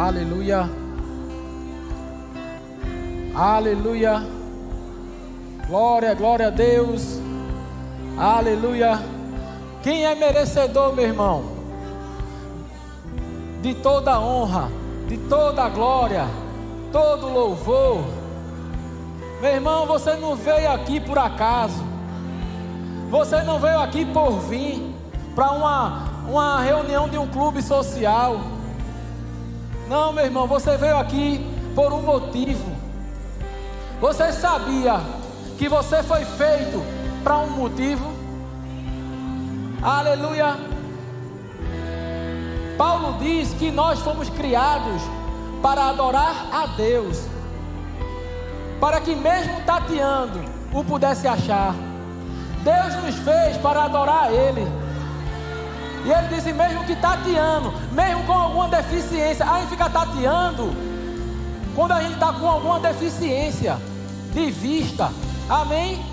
[0.00, 0.66] Aleluia.
[3.34, 4.22] Aleluia.
[5.68, 7.20] Glória, glória a Deus.
[8.16, 8.98] Aleluia.
[9.82, 11.44] Quem é merecedor, meu irmão?
[13.60, 14.70] De toda honra,
[15.06, 16.24] de toda glória,
[16.90, 18.02] todo louvor.
[19.42, 21.84] Meu irmão, você não veio aqui por acaso.
[23.10, 24.82] Você não veio aqui por vir
[25.34, 28.40] para uma, uma reunião de um clube social.
[29.90, 32.70] Não, meu irmão, você veio aqui por um motivo.
[34.00, 35.00] Você sabia
[35.58, 36.80] que você foi feito
[37.24, 38.08] para um motivo?
[39.82, 40.56] Aleluia.
[42.78, 45.02] Paulo diz que nós fomos criados
[45.60, 47.26] para adorar a Deus,
[48.80, 50.38] para que mesmo tateando
[50.72, 51.74] o pudesse achar.
[52.62, 54.79] Deus nos fez para adorar a Ele.
[56.04, 60.72] E ele disse: mesmo que tateando, mesmo com alguma deficiência, a gente fica tateando.
[61.74, 63.78] Quando a gente está com alguma deficiência
[64.32, 65.12] de vista,
[65.48, 66.04] amém?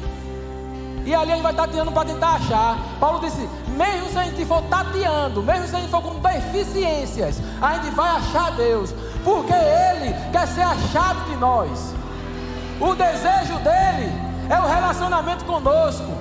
[1.05, 2.77] E ali a gente vai tateando para tentar achar.
[2.99, 7.41] Paulo disse: mesmo se a gente for tateando, mesmo se a gente for com deficiências,
[7.61, 11.95] a gente vai achar Deus, porque Ele quer ser achado de nós.
[12.79, 14.11] O desejo dele
[14.49, 16.11] é o relacionamento conosco.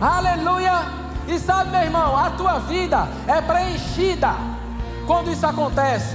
[0.00, 1.01] Aleluia!
[1.32, 4.34] E sabe, meu irmão, a tua vida é preenchida
[5.06, 6.14] quando isso acontece.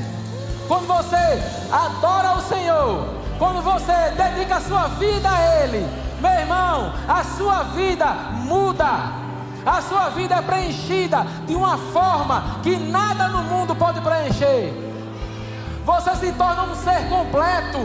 [0.67, 5.87] Quando você adora o Senhor, quando você dedica a sua vida a Ele,
[6.21, 8.05] meu irmão, a sua vida
[8.43, 9.25] muda.
[9.65, 14.71] A sua vida é preenchida de uma forma que nada no mundo pode preencher.
[15.83, 17.79] Você se torna um ser completo.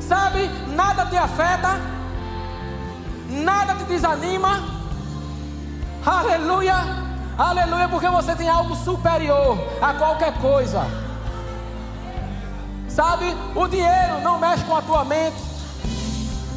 [0.00, 0.50] Sabe?
[0.74, 1.78] Nada te afeta,
[3.28, 4.83] nada te desanima.
[6.06, 6.74] Aleluia,
[7.38, 10.86] aleluia, porque você tem algo superior a qualquer coisa.
[12.88, 15.36] Sabe, o dinheiro não mexe com a tua mente,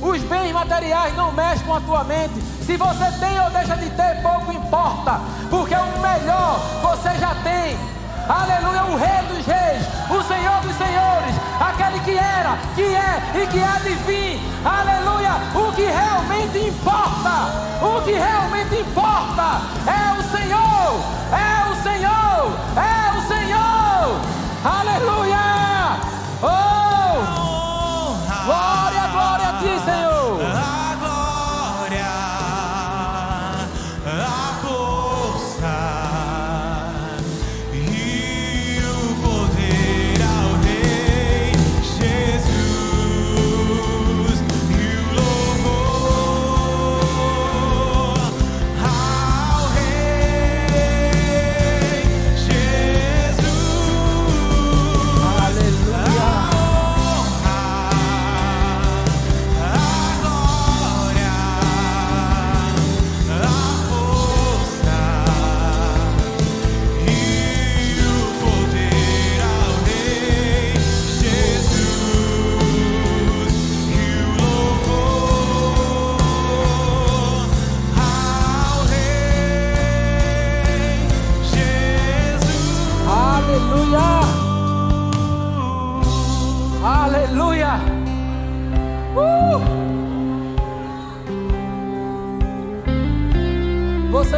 [0.02, 2.40] os bens materiais não mexem com a tua mente.
[2.62, 7.97] Se você tem ou deixa de ter, pouco importa, porque o melhor você já tem.
[8.29, 13.47] Aleluia, o Rei dos Reis, o Senhor dos Senhores, aquele que era, que é e
[13.47, 14.39] que há de vir.
[14.65, 17.51] Aleluia, o que realmente importa,
[17.81, 24.21] o que realmente importa é o Senhor, é o Senhor, é o Senhor.
[24.65, 25.66] Aleluia,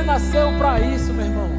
[0.10, 1.50] nasceu para isso, meu irmão.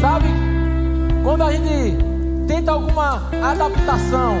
[0.00, 0.28] Sabe,
[1.22, 1.98] quando a gente
[2.48, 4.36] tenta alguma adaptação,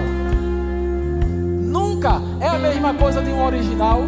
[1.60, 4.00] nunca é a mesma coisa de um original.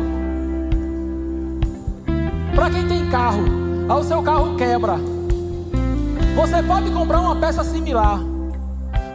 [2.55, 3.45] Para quem tem carro,
[3.91, 4.97] aí o seu carro quebra.
[6.35, 8.21] Você pode comprar uma peça similar,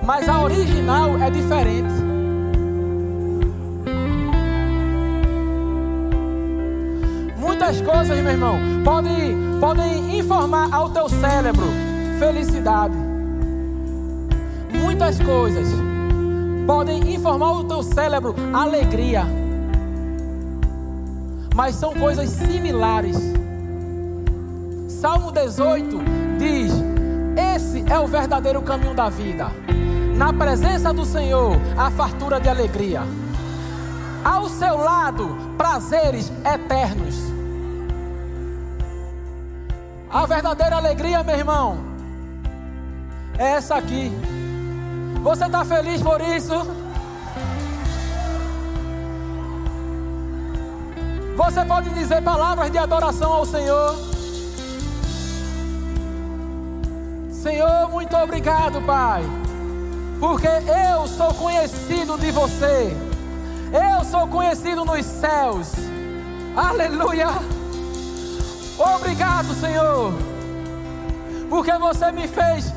[0.03, 2.02] mas a original é diferente.
[7.83, 11.67] Coisas, meu irmão, podem, podem informar ao teu cérebro
[12.19, 12.95] felicidade.
[14.81, 15.67] Muitas coisas
[16.65, 19.25] podem informar ao teu cérebro alegria.
[21.55, 23.17] Mas são coisas similares.
[24.87, 25.99] Salmo 18
[26.39, 26.71] diz:
[27.55, 29.51] Esse é o verdadeiro caminho da vida.
[30.15, 33.01] Na presença do Senhor, a fartura de alegria.
[34.23, 37.32] Ao seu lado, prazeres eternos.
[40.13, 41.77] A verdadeira alegria, meu irmão,
[43.35, 44.11] é essa aqui.
[45.23, 46.53] Você está feliz por isso?
[51.35, 53.95] Você pode dizer palavras de adoração ao Senhor.
[57.31, 59.23] Senhor, muito obrigado, Pai,
[60.19, 62.95] porque eu sou conhecido de você,
[63.73, 65.71] eu sou conhecido nos céus.
[66.55, 67.62] Aleluia.
[68.77, 70.13] Obrigado, Senhor,
[71.49, 72.73] porque você me fez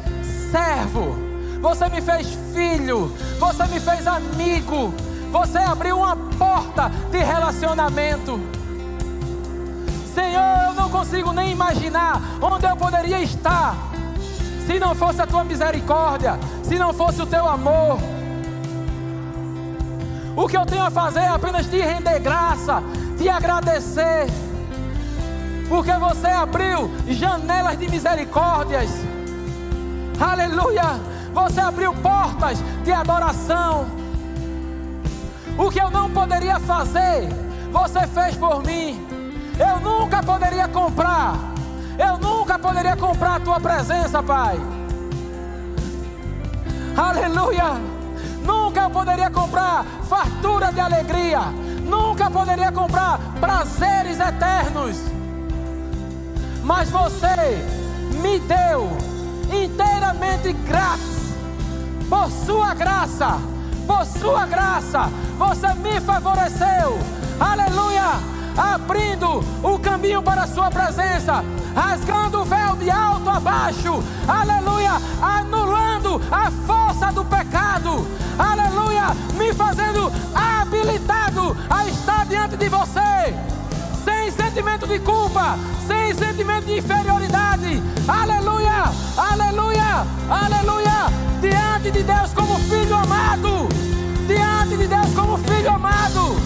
[0.50, 1.16] servo,
[1.60, 4.92] você me fez filho, você me fez amigo,
[5.32, 8.38] você abriu uma porta de relacionamento.
[10.14, 13.76] Senhor, eu não consigo nem imaginar onde eu poderia estar
[14.66, 17.98] se não fosse a tua misericórdia, se não fosse o teu amor.
[20.36, 22.82] O que eu tenho a fazer é apenas te render graça,
[23.16, 24.26] te agradecer,
[25.68, 28.90] porque você abriu janelas de misericórdias.
[30.20, 31.00] Aleluia!
[31.32, 33.86] Você abriu portas de adoração.
[35.58, 37.28] O que eu não poderia fazer,
[37.70, 39.06] você fez por mim.
[39.58, 41.34] Eu nunca poderia comprar.
[41.98, 44.58] Eu nunca poderia comprar a tua presença, Pai.
[46.96, 47.80] Aleluia.
[48.42, 51.40] Nunca eu poderia comprar fartura de alegria.
[51.84, 55.16] Nunca poderia comprar prazeres eternos.
[56.66, 57.64] Mas você
[58.20, 58.90] me deu
[59.52, 61.32] inteiramente grátis.
[62.08, 63.38] Por sua graça,
[63.86, 65.08] por sua graça,
[65.38, 66.98] você me favoreceu.
[67.38, 68.02] Aleluia!
[68.56, 74.92] Abrindo o caminho para a sua presença, rasgando o véu de alto a baixo, aleluia,
[75.22, 78.04] anulando a força do pecado,
[78.36, 83.34] aleluia, me fazendo habilitado a estar diante de você,
[84.26, 85.56] sem sentimento de culpa,
[85.86, 91.06] sem sentimento de inferioridade, aleluia, aleluia, aleluia,
[91.40, 93.68] diante de Deus como filho amado,
[94.26, 96.36] diante de Deus como filho amado,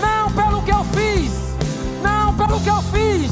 [0.00, 1.46] não pelo que eu fiz
[2.02, 3.25] não pelo que eu fiz,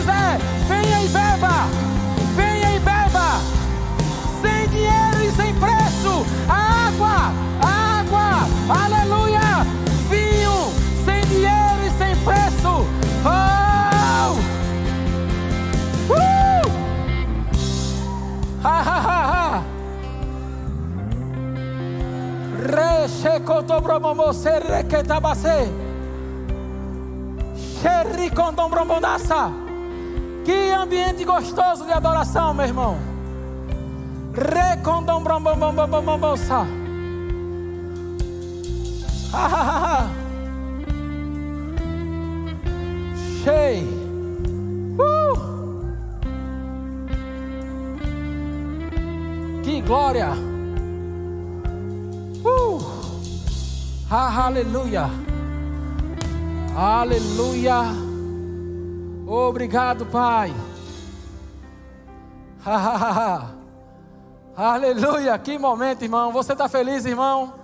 [0.00, 1.66] quiser, venha e beba,
[2.34, 3.40] venha e beba,
[4.40, 8.48] sem dinheiro e sem preço, a água, a água,
[8.84, 9.66] aleluia,
[10.08, 10.72] vinho,
[11.04, 12.86] sem dinheiro e sem preço,
[13.26, 14.40] oh!
[16.12, 16.70] Uh!
[18.62, 19.64] Ha, ha, ha, ha.
[22.70, 25.70] Rechecotobromombo serrequetabase.
[27.80, 29.59] Xerricondombrombondaça.
[30.44, 32.96] Que ambiente gostoso de adoração, meu irmão.
[34.32, 36.66] Recondombrombombombombosa.
[39.32, 40.10] Ha ha ha ha.
[43.44, 43.86] Cheio.
[44.98, 45.36] Uh!
[49.62, 50.32] Que glória.
[52.44, 52.80] Uh!
[54.10, 55.08] Ah, aleluia.
[56.76, 58.09] Aleluia.
[59.32, 60.52] Obrigado, Pai.
[64.56, 65.38] Aleluia.
[65.38, 66.32] Que momento, irmão.
[66.32, 67.54] Você está feliz, irmão?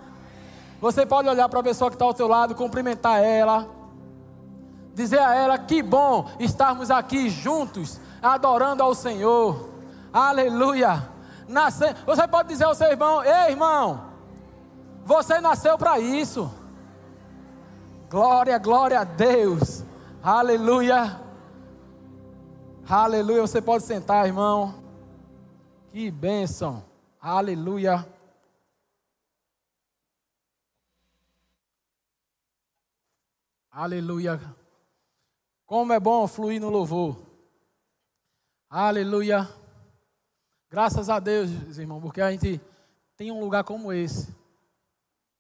[0.80, 3.66] Você pode olhar para a pessoa que está ao seu lado, cumprimentar ela,
[4.94, 9.68] dizer a ela que bom estarmos aqui juntos, adorando ao Senhor.
[10.12, 11.08] Aleluia.
[11.49, 11.96] Nasce...
[12.06, 14.02] Você pode dizer ao seu irmão: Ei, irmão,
[15.04, 16.49] você nasceu para isso.
[18.08, 19.82] Glória, glória a Deus.
[20.23, 21.25] Aleluia.
[22.88, 23.40] Aleluia.
[23.40, 24.81] Você pode sentar, irmão.
[25.90, 26.85] Que bênção.
[27.21, 28.07] Aleluia.
[33.73, 34.40] Aleluia.
[35.66, 37.21] Como é bom fluir no louvor.
[38.71, 39.49] Aleluia.
[40.71, 42.61] Graças a Deus, irmão, porque a gente
[43.16, 44.33] tem um lugar como esse.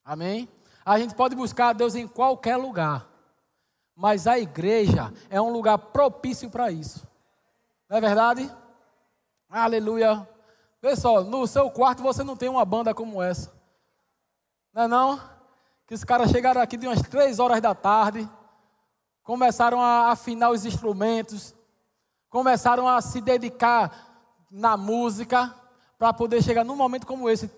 [0.04, 0.48] Amém?
[0.84, 3.08] A gente pode buscar a Deus em qualquer lugar.
[3.94, 7.06] Mas a igreja é um lugar propício para isso.
[7.88, 8.50] Não é verdade?
[9.48, 10.28] Aleluia.
[10.80, 13.52] Pessoal, no seu quarto você não tem uma banda como essa.
[14.72, 15.20] Não é não?
[15.86, 18.28] Que os caras chegaram aqui de umas três horas da tarde,
[19.22, 21.54] começaram a afinar os instrumentos,
[22.28, 25.54] começaram a se dedicar na música,
[25.98, 27.50] para poder chegar num momento como esse,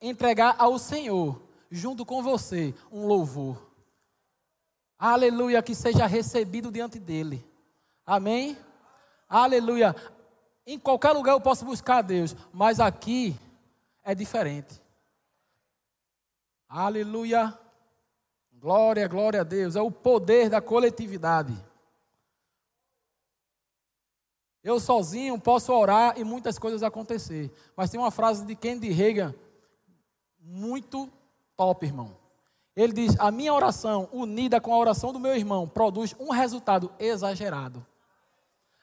[0.00, 1.40] entregar ao Senhor,
[1.70, 3.70] junto com você, um louvor.
[4.98, 7.44] Aleluia, que seja recebido diante dele.
[8.06, 8.56] Amém?
[9.28, 9.94] Aleluia.
[10.66, 13.36] Em qualquer lugar eu posso buscar a Deus, mas aqui
[14.02, 14.80] é diferente.
[16.68, 17.58] Aleluia.
[18.52, 19.76] Glória, glória a Deus.
[19.76, 21.54] É o poder da coletividade.
[24.62, 27.52] Eu sozinho posso orar e muitas coisas acontecer.
[27.76, 29.34] Mas tem uma frase de Kennedy Reagan
[30.40, 31.12] muito
[31.54, 32.16] top, irmão.
[32.74, 36.90] Ele diz: A minha oração, unida com a oração do meu irmão, produz um resultado
[36.98, 37.86] exagerado.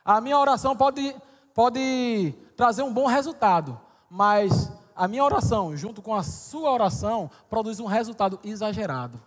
[0.03, 1.15] A minha oração pode,
[1.53, 3.79] pode trazer um bom resultado,
[4.09, 9.21] mas a minha oração, junto com a sua oração, produz um resultado exagerado.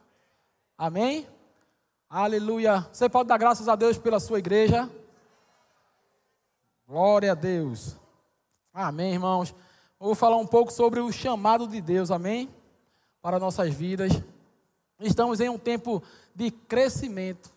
[0.77, 1.27] Amém?
[2.09, 2.87] Aleluia.
[2.93, 4.91] Você pode dar graças a Deus pela sua igreja?
[6.87, 7.97] Glória a Deus.
[8.73, 9.55] Amém, irmãos.
[9.99, 12.49] Vou falar um pouco sobre o chamado de Deus, amém?
[13.23, 14.13] Para nossas vidas.
[15.01, 16.03] Estamos em um tempo
[16.35, 17.51] de crescimento.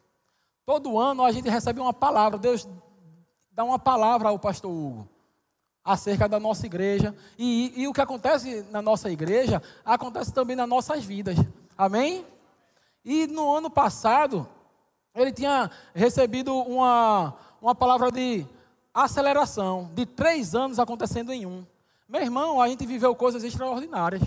[0.66, 2.40] Todo ano a gente recebe uma palavra.
[2.40, 2.68] Deus
[3.58, 5.10] dá uma palavra ao pastor Hugo
[5.84, 7.16] acerca da nossa igreja.
[7.40, 11.36] E, e, o que acontece na nossa igreja acontece também nas nossas vidas.
[11.76, 12.24] Amém?
[13.04, 14.48] E no ano passado,
[15.16, 18.46] ele tinha recebido uma, uma palavra de
[18.94, 21.66] aceleração, de três anos acontecendo em um.
[22.08, 24.22] Meu irmão, a gente viveu coisas extraordinárias.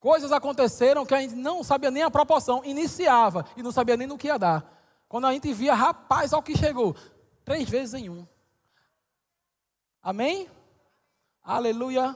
[0.00, 4.08] Coisas aconteceram que a gente não sabia nem a proporção, iniciava e não sabia nem
[4.08, 4.74] no que ia dar.
[5.08, 6.96] Quando a gente via, rapaz, ao que chegou,
[7.48, 8.26] três vezes em um.
[10.02, 10.46] Amém?
[11.42, 12.14] Aleluia.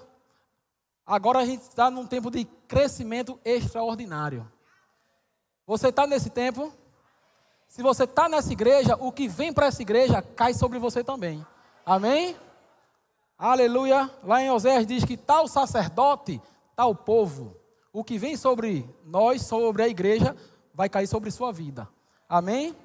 [1.06, 4.46] Agora a gente está num tempo de crescimento extraordinário.
[5.66, 6.70] Você está nesse tempo?
[7.66, 11.44] Se você está nessa igreja, o que vem para essa igreja cai sobre você também.
[11.86, 12.36] Amém?
[13.38, 14.10] Aleluia.
[14.22, 16.42] Lá em Oséias diz que tal sacerdote,
[16.76, 17.56] tal povo.
[17.90, 20.36] O que vem sobre nós, sobre a igreja,
[20.74, 21.88] vai cair sobre sua vida.
[22.28, 22.76] Amém?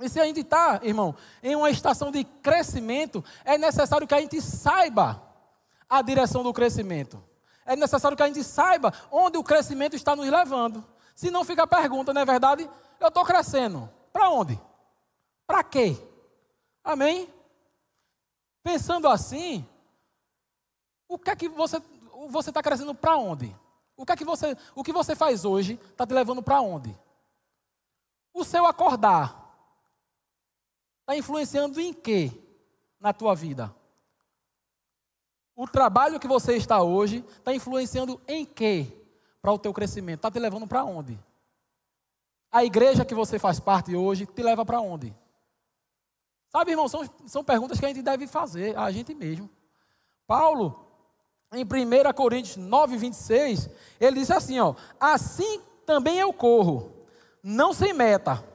[0.00, 4.20] E se a gente está, irmão, em uma estação de crescimento, é necessário que a
[4.20, 5.22] gente saiba
[5.88, 7.22] a direção do crescimento.
[7.64, 10.84] É necessário que a gente saiba onde o crescimento está nos levando.
[11.14, 12.68] Se não fica a pergunta, não é verdade?
[12.98, 13.88] Eu estou crescendo.
[14.12, 14.60] Para onde?
[15.46, 15.96] Para quê?
[16.82, 17.32] Amém?
[18.62, 19.66] Pensando assim,
[21.08, 21.80] o que é que você
[22.28, 23.54] você está crescendo para onde?
[23.96, 26.96] O que é que você o que você faz hoje está te levando para onde?
[28.32, 29.43] O seu acordar
[31.04, 32.32] está influenciando em quê
[32.98, 33.74] na tua vida?
[35.54, 38.90] O trabalho que você está hoje está influenciando em quê
[39.40, 40.20] para o teu crescimento?
[40.20, 41.18] Está te levando para onde?
[42.50, 45.14] A igreja que você faz parte hoje te leva para onde?
[46.48, 49.50] Sabe, irmão, são, são perguntas que a gente deve fazer a gente mesmo.
[50.26, 50.88] Paulo,
[51.52, 53.68] em 1 Coríntios 9, 26,
[54.00, 57.06] ele diz assim: ó, assim também eu corro,
[57.42, 58.53] não sem meta.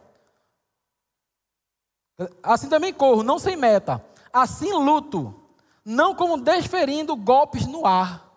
[2.43, 4.03] Assim também corro, não sem meta.
[4.31, 5.33] Assim luto,
[5.85, 8.29] não como desferindo golpes no ar.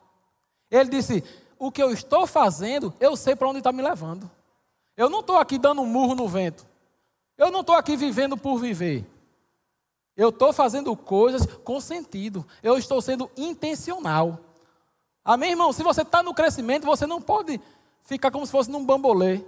[0.70, 1.24] Ele disse:
[1.58, 4.30] O que eu estou fazendo, eu sei para onde está me levando.
[4.96, 6.66] Eu não estou aqui dando um murro no vento.
[7.36, 9.04] Eu não estou aqui vivendo por viver.
[10.16, 12.46] Eu estou fazendo coisas com sentido.
[12.62, 14.38] Eu estou sendo intencional.
[15.24, 15.72] Amém, irmão?
[15.72, 17.60] Se você está no crescimento, você não pode
[18.04, 19.42] ficar como se fosse num bambolê.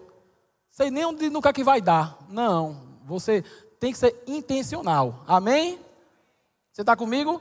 [0.71, 2.19] Sei nem onde nunca que vai dar.
[2.29, 2.83] Não.
[3.05, 3.45] Você
[3.79, 5.25] tem que ser intencional.
[5.27, 5.79] Amém?
[6.73, 7.41] Você está comigo?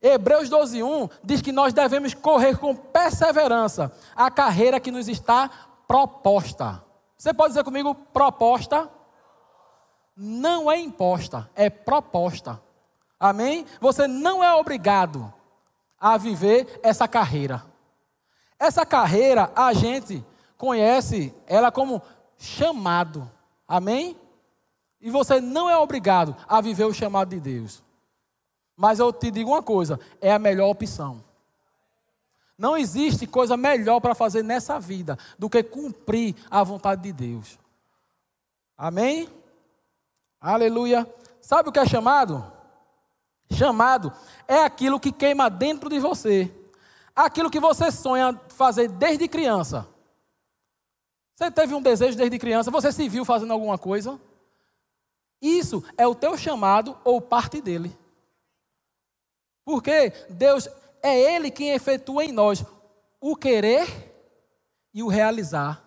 [0.00, 5.50] Hebreus 12:1 diz que nós devemos correr com perseverança a carreira que nos está
[5.88, 6.84] proposta.
[7.16, 8.90] Você pode dizer comigo proposta?
[10.16, 12.60] Não é imposta, é proposta.
[13.18, 13.64] Amém?
[13.80, 15.32] Você não é obrigado
[15.98, 17.64] a viver essa carreira.
[18.58, 20.24] Essa carreira a gente
[20.58, 22.02] conhece ela como
[22.36, 23.30] chamado.
[23.66, 24.16] Amém?
[25.04, 27.82] E você não é obrigado a viver o chamado de Deus.
[28.74, 31.22] Mas eu te digo uma coisa: é a melhor opção.
[32.56, 37.58] Não existe coisa melhor para fazer nessa vida do que cumprir a vontade de Deus.
[38.78, 39.28] Amém?
[40.40, 41.06] Aleluia.
[41.38, 42.50] Sabe o que é chamado?
[43.52, 44.10] Chamado
[44.48, 46.50] é aquilo que queima dentro de você.
[47.14, 49.86] Aquilo que você sonha fazer desde criança.
[51.36, 54.18] Você teve um desejo desde criança, você se viu fazendo alguma coisa?
[55.44, 57.94] Isso é o teu chamado ou parte dele.
[59.62, 60.66] Porque Deus
[61.02, 62.64] é Ele quem efetua em nós
[63.20, 63.86] o querer
[64.94, 65.84] e o realizar.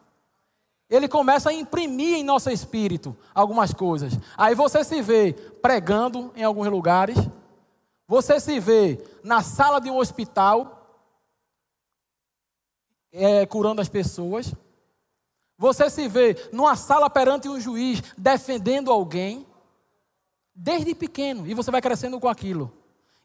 [0.87, 4.13] Ele começa a imprimir em nosso espírito algumas coisas.
[4.37, 7.17] Aí você se vê pregando em alguns lugares,
[8.07, 11.01] você se vê na sala de um hospital,
[13.11, 14.53] é, curando as pessoas.
[15.57, 19.45] Você se vê numa sala perante um juiz defendendo alguém,
[20.53, 22.71] desde pequeno, e você vai crescendo com aquilo.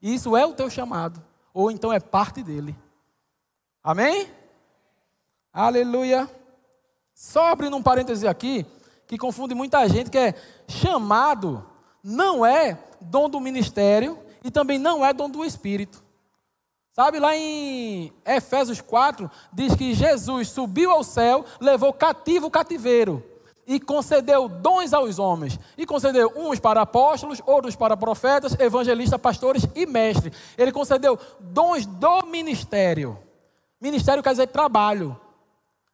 [0.00, 1.22] E isso é o teu chamado,
[1.52, 2.76] ou então é parte dele.
[3.82, 4.28] Amém?
[5.52, 6.30] Aleluia.
[7.14, 8.64] Só abrindo um parêntese aqui,
[9.06, 10.34] que confunde muita gente, que é
[10.66, 11.68] chamado
[12.02, 16.02] não é dom do ministério e também não é dom do Espírito.
[16.92, 23.24] Sabe, lá em Efésios 4, diz que Jesus subiu ao céu, levou cativo o cativeiro
[23.66, 25.58] e concedeu dons aos homens.
[25.78, 30.34] E concedeu uns para apóstolos, outros para profetas, evangelistas, pastores e mestres.
[30.58, 33.18] Ele concedeu dons do ministério.
[33.80, 35.18] Ministério quer dizer trabalho.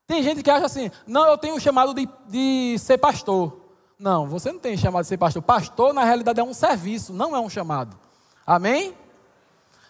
[0.05, 3.57] Tem gente que acha assim, não, eu tenho chamado de, de ser pastor.
[3.99, 5.43] Não, você não tem chamado de ser pastor.
[5.43, 7.97] Pastor, na realidade, é um serviço, não é um chamado.
[8.45, 8.95] Amém?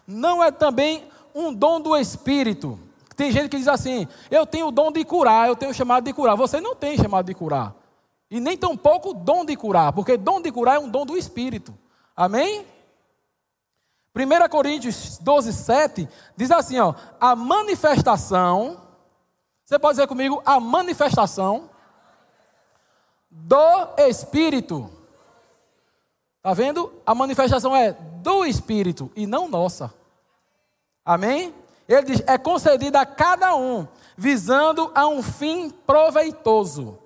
[0.08, 2.80] Não é também um dom do Espírito.
[3.14, 6.04] Tem gente que diz assim: eu tenho o dom de curar, eu tenho o chamado
[6.04, 6.34] de curar.
[6.34, 7.74] Você não tem chamado de curar.
[8.30, 11.14] E nem tampouco o dom de curar, porque dom de curar é um dom do
[11.14, 11.76] Espírito.
[12.16, 12.66] Amém?
[14.16, 18.80] 1 Coríntios 12, 7 diz assim: ó, a manifestação,
[19.62, 21.68] você pode dizer comigo, a manifestação
[23.30, 24.90] do Espírito.
[26.38, 26.92] Está vendo?
[27.04, 29.97] A manifestação é do Espírito e não nossa.
[31.08, 31.54] Amém?
[31.88, 36.98] Ele diz: é concedida a cada um, visando a um fim proveitoso.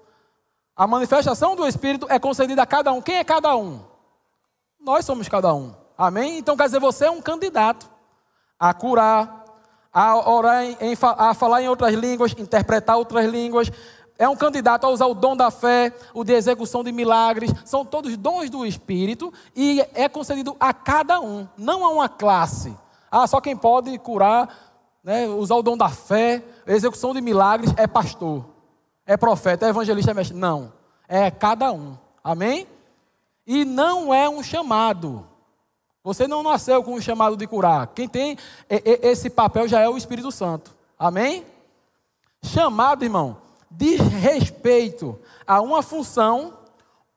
[0.75, 3.00] A manifestação do Espírito é concedida a cada um.
[3.00, 3.80] Quem é cada um?
[4.80, 5.73] Nós somos cada um.
[5.97, 6.38] Amém?
[6.38, 7.88] Então quer dizer, você é um candidato
[8.59, 9.44] a curar,
[9.92, 13.71] a orar, em, a falar em outras línguas, interpretar outras línguas.
[14.18, 17.52] É um candidato a usar o dom da fé, o de execução de milagres.
[17.64, 22.76] São todos dons do Espírito e é concedido a cada um, não a uma classe.
[23.14, 24.49] Ah, só quem pode curar,
[25.04, 28.47] né, usar o dom da fé, execução de milagres é pastor,
[29.04, 30.35] é profeta, é evangelista, é mestre.
[30.35, 30.73] Não,
[31.07, 31.95] é cada um.
[32.25, 32.66] Amém?
[33.47, 35.28] E não é um chamado.
[36.02, 37.88] Você não nasceu com o chamado de curar.
[37.88, 38.38] Quem tem
[38.71, 40.75] esse papel já é o Espírito Santo.
[40.99, 41.45] Amém?
[42.42, 43.37] Chamado, irmão,
[43.71, 46.54] diz respeito a uma função,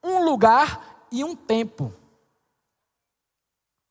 [0.04, 1.90] um lugar e um tempo.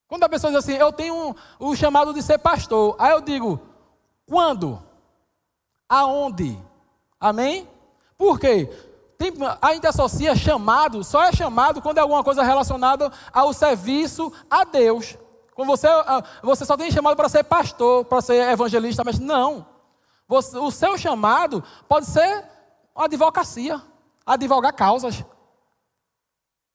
[0.08, 3.60] Quando a pessoa diz assim, eu tenho o chamado de ser pastor, aí eu digo,
[4.24, 4.80] quando?
[5.88, 6.56] Aonde?
[7.18, 7.68] Amém?
[8.16, 8.70] Por quê?
[9.18, 14.32] Tem, a gente associa chamado, só é chamado quando é alguma coisa relacionada ao serviço
[14.48, 15.16] a Deus.
[15.54, 19.66] Quando você, ah, você só tem chamado para ser pastor, para ser evangelista, mas não.
[20.28, 22.44] Você, o seu chamado pode ser
[22.94, 23.80] uma advocacia,
[24.24, 25.24] advogar causas.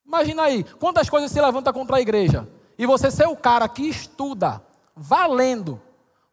[0.06, 2.48] Imagina aí, quantas coisas se levantam contra a igreja
[2.82, 4.60] e você ser o cara que estuda,
[4.96, 5.80] valendo,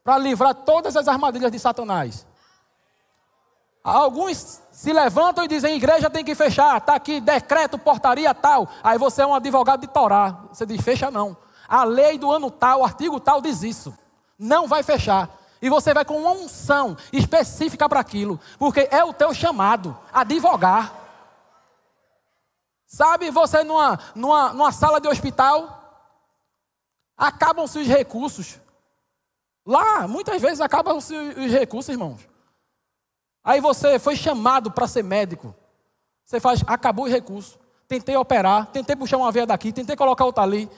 [0.03, 2.27] para livrar todas as armadilhas de Satanás.
[3.85, 8.67] Alguns se levantam e dizem: igreja tem que fechar, está aqui decreto, portaria tal.
[8.83, 10.39] Aí você é um advogado de Torá.
[10.51, 11.37] Você diz: fecha não.
[11.69, 13.95] A lei do ano tal, o artigo tal diz isso.
[14.39, 15.29] Não vai fechar.
[15.61, 20.95] E você vai com uma unção específica para aquilo, porque é o teu chamado, advogar.
[22.87, 25.78] Sabe, você numa, numa, numa sala de hospital,
[27.19, 28.61] Acabam-se os recursos.
[29.67, 32.21] Lá, muitas vezes acabam-se os recursos, irmãos.
[33.43, 35.55] Aí você foi chamado para ser médico.
[36.25, 37.59] Você faz, acabou os recursos.
[37.89, 40.71] Tentei operar, tentei puxar uma veia daqui, tentei colocar outra ali.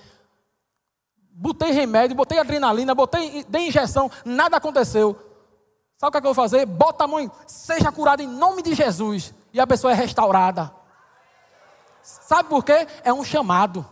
[1.33, 5.19] Botei remédio, botei adrenalina, botei, dei injeção, nada aconteceu.
[5.99, 6.65] Sabe o que, é que eu vou fazer?
[6.65, 9.35] Bota a mão, seja curado em nome de Jesus.
[9.53, 10.73] E a pessoa é restaurada.
[12.03, 12.87] Sabe por quê?
[13.03, 13.87] É um chamado.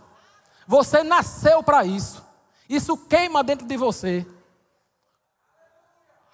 [0.67, 2.28] Você nasceu para isso.
[2.69, 4.27] Isso queima dentro de você.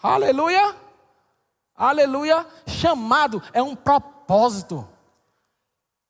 [0.02, 0.74] Aleluia.
[1.76, 2.46] Aleluia.
[2.66, 4.88] Chamado é um propósito.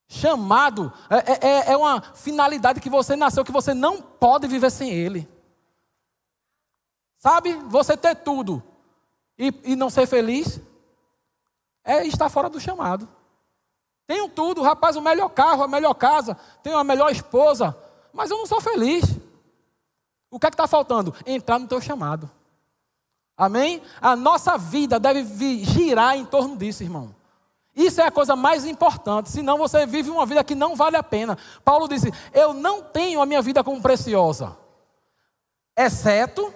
[0.09, 4.91] Chamado é, é, é, uma finalidade que você nasceu, que você não pode viver sem
[4.91, 5.29] ele.
[7.19, 7.55] Sabe?
[7.69, 8.63] Você ter tudo
[9.39, 10.61] e, e não ser feliz
[11.85, 13.09] é estar fora do chamado.
[14.07, 17.77] Tenho tudo, rapaz, o melhor carro, a melhor casa, tenho a melhor esposa,
[18.13, 19.05] mas eu não sou feliz.
[20.35, 21.15] O que é que está faltando?
[21.25, 22.29] Entrar no teu chamado.
[23.37, 23.81] Amém?
[24.01, 27.15] A nossa vida deve girar em torno disso, irmão.
[27.73, 31.05] Isso é a coisa mais importante, senão você vive uma vida que não vale a
[31.05, 31.39] pena.
[31.65, 34.57] Paulo disse: Eu não tenho a minha vida como preciosa,
[35.77, 36.53] exceto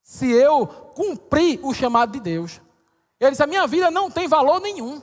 [0.00, 2.60] se eu cumprir o chamado de Deus.
[3.18, 5.02] Ele disse: A minha vida não tem valor nenhum,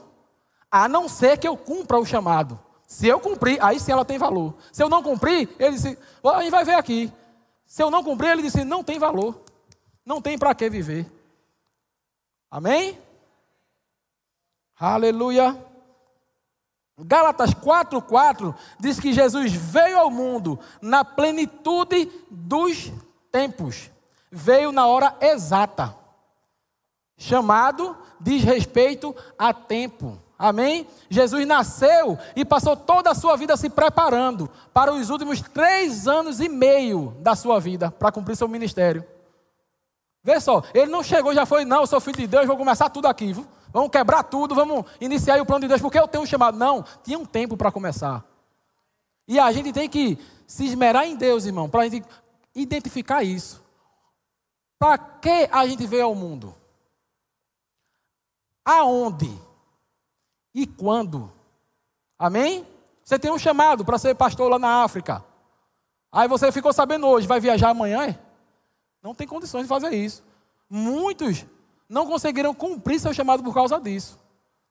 [0.70, 2.58] a não ser que eu cumpra o chamado.
[2.86, 4.54] Se eu cumprir, aí sim ela tem valor.
[4.72, 7.12] Se eu não cumprir, ele disse: A gente vai ver aqui.
[7.70, 9.40] Se eu não cumprir, ele disse: não tem valor.
[10.04, 11.06] Não tem para que viver.
[12.50, 12.98] Amém?
[14.76, 15.56] Aleluia.
[16.98, 22.90] Gálatas 4,4 diz que Jesus veio ao mundo na plenitude dos
[23.30, 23.88] tempos.
[24.32, 25.96] Veio na hora exata.
[27.16, 30.20] Chamado diz respeito a tempo.
[30.42, 30.86] Amém?
[31.10, 36.40] Jesus nasceu e passou toda a sua vida se preparando para os últimos três anos
[36.40, 39.04] e meio da sua vida para cumprir seu ministério.
[40.24, 42.88] Vê só, ele não chegou, já foi, não, eu sou filho de Deus, vou começar
[42.88, 43.34] tudo aqui.
[43.70, 46.56] Vamos quebrar tudo, vamos iniciar o plano de Deus, porque eu tenho um chamado.
[46.56, 48.24] Não, tinha um tempo para começar.
[49.28, 52.08] E a gente tem que se esmerar em Deus, irmão, para a gente
[52.54, 53.62] identificar isso.
[54.78, 56.54] Para que a gente veio ao mundo?
[58.64, 59.49] Aonde?
[60.54, 61.30] E quando?
[62.18, 62.66] Amém?
[63.02, 65.24] Você tem um chamado para ser pastor lá na África.
[66.12, 68.06] Aí você ficou sabendo hoje, vai viajar amanhã?
[68.06, 68.18] é?
[69.02, 70.22] Não tem condições de fazer isso.
[70.68, 71.46] Muitos
[71.88, 74.18] não conseguiram cumprir seu chamado por causa disso.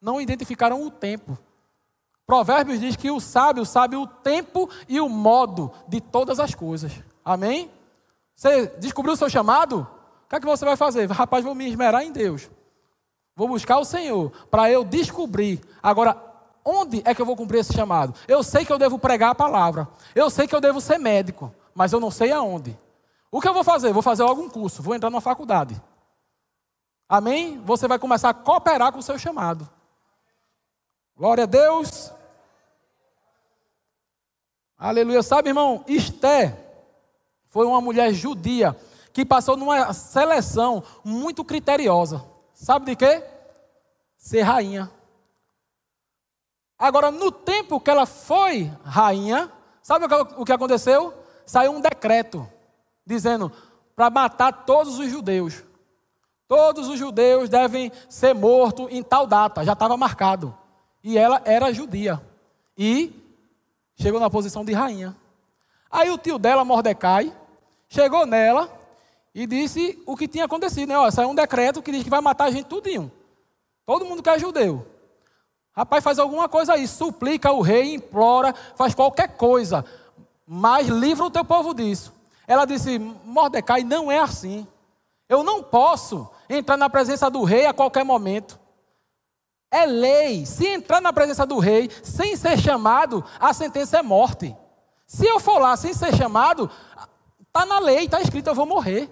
[0.01, 1.37] Não identificaram o tempo.
[2.25, 6.91] Provérbios diz que o sábio sabe o tempo e o modo de todas as coisas.
[7.25, 7.71] Amém?
[8.35, 9.81] Você descobriu o seu chamado?
[10.25, 11.09] O que é que você vai fazer?
[11.09, 12.49] Rapaz, vou me esmerar em Deus.
[13.39, 15.61] Vou buscar o Senhor para eu descobrir.
[15.81, 16.21] Agora,
[16.65, 18.13] onde é que eu vou cumprir esse chamado?
[18.27, 19.87] Eu sei que eu devo pregar a palavra.
[20.13, 22.77] Eu sei que eu devo ser médico, mas eu não sei aonde.
[23.31, 23.93] O que eu vou fazer?
[23.93, 25.81] Vou fazer algum curso, vou entrar numa faculdade.
[27.07, 27.61] Amém?
[27.63, 29.69] Você vai começar a cooperar com o seu chamado.
[31.15, 32.11] Glória a Deus.
[34.77, 35.23] Aleluia.
[35.23, 36.57] Sabe, irmão, Esté
[37.47, 38.75] foi uma mulher judia
[39.13, 42.28] que passou numa seleção muito criteriosa.
[42.59, 43.23] Sabe de quê?
[44.17, 44.91] Ser rainha.
[46.77, 49.49] Agora, no tempo que ela foi rainha,
[49.81, 50.05] sabe
[50.37, 51.13] o que- aconteceu?
[51.45, 52.45] Saiu um decreto
[53.05, 53.49] dizendo
[53.95, 55.63] para matar todos os judeus.
[56.49, 60.55] Todos os judeus devem ser mortos em tal data, já estava marcado.
[61.01, 62.21] E ela era judia.
[62.77, 63.13] E
[63.95, 65.15] chegou na posição de rainha.
[65.89, 67.33] Aí o tio dela, Mordecai,
[67.87, 68.69] chegou nela
[69.39, 70.89] e disse o que tinha acontecido.
[70.89, 70.97] Né?
[70.97, 73.09] Ó, saiu um decreto que diz que vai matar a gente tudinho.
[73.85, 74.85] Todo mundo que é judeu.
[75.71, 79.85] Rapaz, faz alguma coisa aí, suplica o rei, implora, faz qualquer coisa,
[80.45, 82.11] mas livra o teu povo disso.
[82.45, 84.67] Ela disse: Mordecai, não é assim.
[85.29, 88.59] Eu não posso entrar na presença do rei a qualquer momento.
[89.71, 90.45] É lei.
[90.45, 94.53] Se entrar na presença do rei sem ser chamado, a sentença é morte.
[95.07, 96.69] Se eu for lá sem ser chamado,
[97.47, 99.09] está na lei, está escrito, eu vou morrer.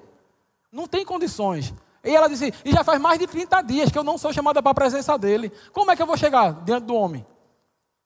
[0.78, 1.74] Não tem condições.
[2.04, 4.62] E ela disse: E já faz mais de 30 dias que eu não sou chamada
[4.62, 5.52] para a presença dele.
[5.74, 7.26] Como é que eu vou chegar diante do homem?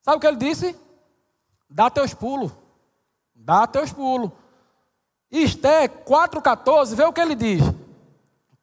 [0.01, 0.73] Sabe o que ele disse?
[1.69, 2.49] Dá teus pulos.
[3.35, 4.31] Dá teus pulos.
[5.29, 7.61] Esté 4,14, vê o que ele diz.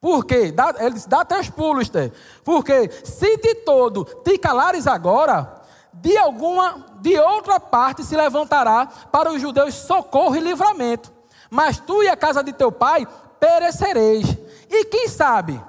[0.01, 0.51] Por quê?
[0.51, 2.11] Dá, ele diz, dá teus pulos, Esté.
[2.43, 5.61] Porque se de todo te calares agora,
[5.93, 11.11] de alguma, de outra parte se levantará para os judeus socorro e livramento.
[11.47, 13.07] Mas tu e a casa de teu pai
[13.39, 14.25] perecereis.
[14.69, 15.61] E quem sabe,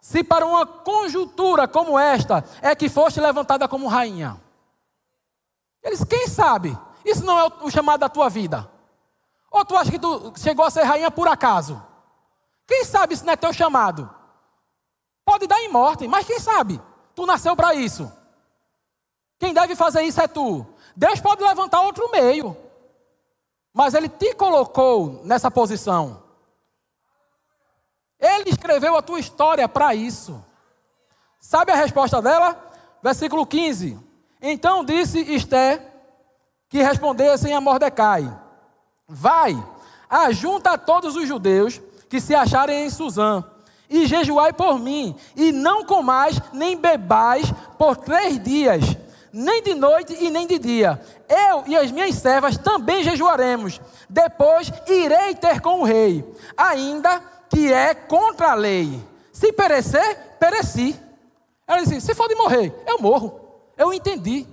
[0.00, 4.40] se para uma conjuntura como esta é que foste levantada como rainha.
[5.82, 6.76] Eles, quem sabe?
[7.04, 8.70] Isso não é o- chamado da tua vida.
[9.50, 11.82] Ou tu acha que tu chegou a ser rainha por acaso?
[12.66, 14.08] Quem sabe isso não é teu chamado?
[15.24, 16.80] Pode dar em morte, mas quem sabe?
[17.14, 18.10] Tu nasceu para isso.
[19.38, 20.64] Quem deve fazer isso é tu.
[20.96, 22.56] Deus pode levantar outro meio.
[23.74, 26.21] Mas Ele te colocou nessa posição.
[28.22, 30.40] Ele escreveu a tua história para isso.
[31.40, 32.56] Sabe a resposta dela?
[33.02, 33.98] Versículo 15.
[34.40, 35.84] Então disse Esté
[36.68, 38.32] que respondessem a Mordecai:
[39.08, 39.60] Vai,
[40.08, 43.44] ajunta a todos os judeus que se acharem em Suzã,
[43.90, 48.84] e jejuai por mim, e não comais nem bebais por três dias,
[49.32, 51.00] nem de noite e nem de dia.
[51.28, 53.80] Eu e as minhas servas também jejuaremos.
[54.08, 56.24] Depois irei ter com o rei,
[56.56, 57.20] ainda
[57.52, 59.06] que é contra a lei.
[59.30, 60.98] Se perecer, pereci.
[61.66, 63.40] Ela disse: se for de morrer, eu morro.
[63.76, 64.46] Eu entendi.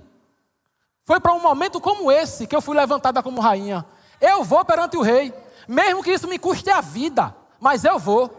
[1.04, 3.86] Foi para um momento como esse que eu fui levantada como rainha.
[4.20, 5.32] Eu vou perante o rei,
[5.66, 8.36] mesmo que isso me custe a vida, mas eu vou.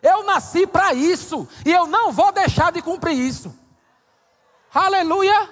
[0.00, 3.52] Eu nasci para isso e eu não vou deixar de cumprir isso.
[4.72, 5.48] Aleluia!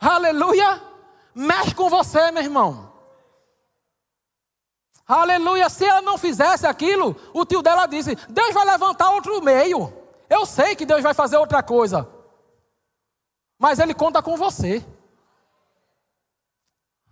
[0.00, 0.82] Aleluia!
[1.34, 2.87] Mexe com você, meu irmão.
[5.08, 5.70] Aleluia!
[5.70, 9.90] Se ela não fizesse aquilo, o tio dela disse: Deus vai levantar outro meio.
[10.28, 12.06] Eu sei que Deus vai fazer outra coisa.
[13.58, 14.84] Mas Ele conta com você.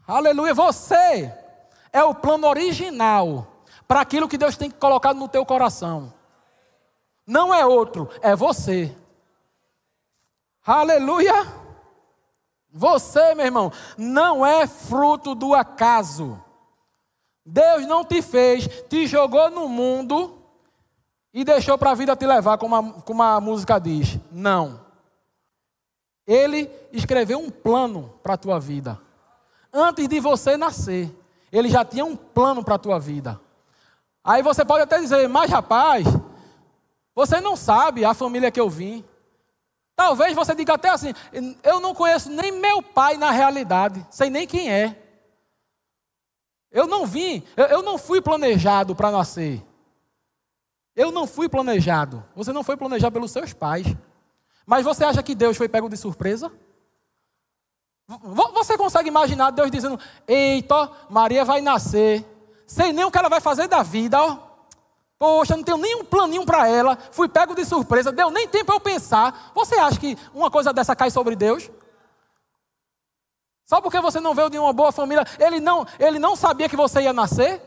[0.07, 0.53] Aleluia!
[0.53, 1.35] Você
[1.91, 3.47] é o plano original
[3.89, 6.13] para aquilo que Deus tem colocado no teu coração.
[7.27, 8.95] Não é outro, é você.
[10.67, 11.33] Aleluia!
[12.71, 16.45] Você, meu irmão, não é fruto do acaso.
[17.49, 20.43] Deus não te fez, te jogou no mundo
[21.33, 24.19] e deixou para a vida te levar, como a, como a música diz.
[24.33, 24.81] Não.
[26.27, 29.01] Ele escreveu um plano para a tua vida.
[29.73, 31.15] Antes de você nascer,
[31.53, 33.41] ele já tinha um plano para a tua vida.
[34.25, 36.05] Aí você pode até dizer, mas rapaz,
[37.15, 39.05] você não sabe a família que eu vim.
[39.95, 41.15] Talvez você diga até assim:
[41.63, 45.06] eu não conheço nem meu pai na realidade, sei nem quem é.
[46.77, 49.65] Eu não vim, eu, não fui planejado para nascer.
[50.95, 52.23] Eu não fui planejado.
[52.37, 53.87] Você não foi planejado pelos seus pais.
[54.67, 56.53] Mas você acha que Deus foi pego de surpresa?
[58.53, 62.23] Você consegue imaginar Deus dizendo: Eita, Maria vai nascer,
[62.67, 64.37] sei nem o que ela vai fazer da vida, ó.
[65.19, 68.79] Poxa, não tenho nenhum planinho para ela, fui pego de surpresa, deu nem tempo eu
[68.79, 69.51] pensar.
[69.55, 71.71] Você acha que uma coisa dessa cai sobre Deus?
[73.67, 76.77] Só porque você não veio de uma boa família, ele não, ele não sabia que
[76.77, 77.61] você ia nascer?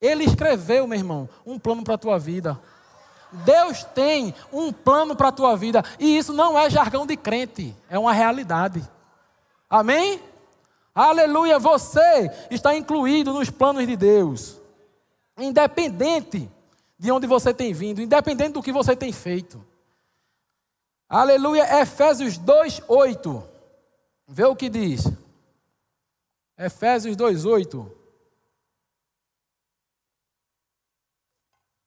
[0.00, 2.60] Ele escreveu, meu irmão, um plano para a tua vida.
[3.44, 5.82] Deus tem um plano para a tua vida.
[5.98, 8.82] E isso não é jargão de crente, é uma realidade.
[9.70, 10.20] Amém?
[10.92, 14.60] Aleluia, você está incluído nos planos de Deus.
[15.38, 16.50] Independente
[16.98, 19.64] de onde você tem vindo, independente do que você tem feito.
[21.08, 23.53] Aleluia, Efésios 2, 8.
[24.26, 25.04] Vê o que diz.
[26.56, 28.04] Efésios 2, 8.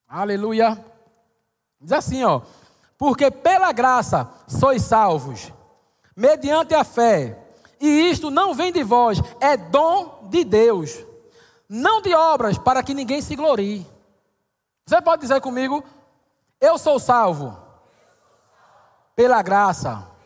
[0.07, 0.83] Aleluia.
[1.79, 2.41] Diz assim, ó.
[2.97, 5.51] Porque pela graça sois salvos,
[6.15, 7.43] mediante a fé.
[7.79, 11.05] E isto não vem de vós, é dom de Deus.
[11.69, 13.85] Não de obras, para que ninguém se glorie.
[14.85, 15.83] Você pode dizer comigo:
[16.59, 17.57] Eu sou salvo
[19.15, 20.16] pela graça.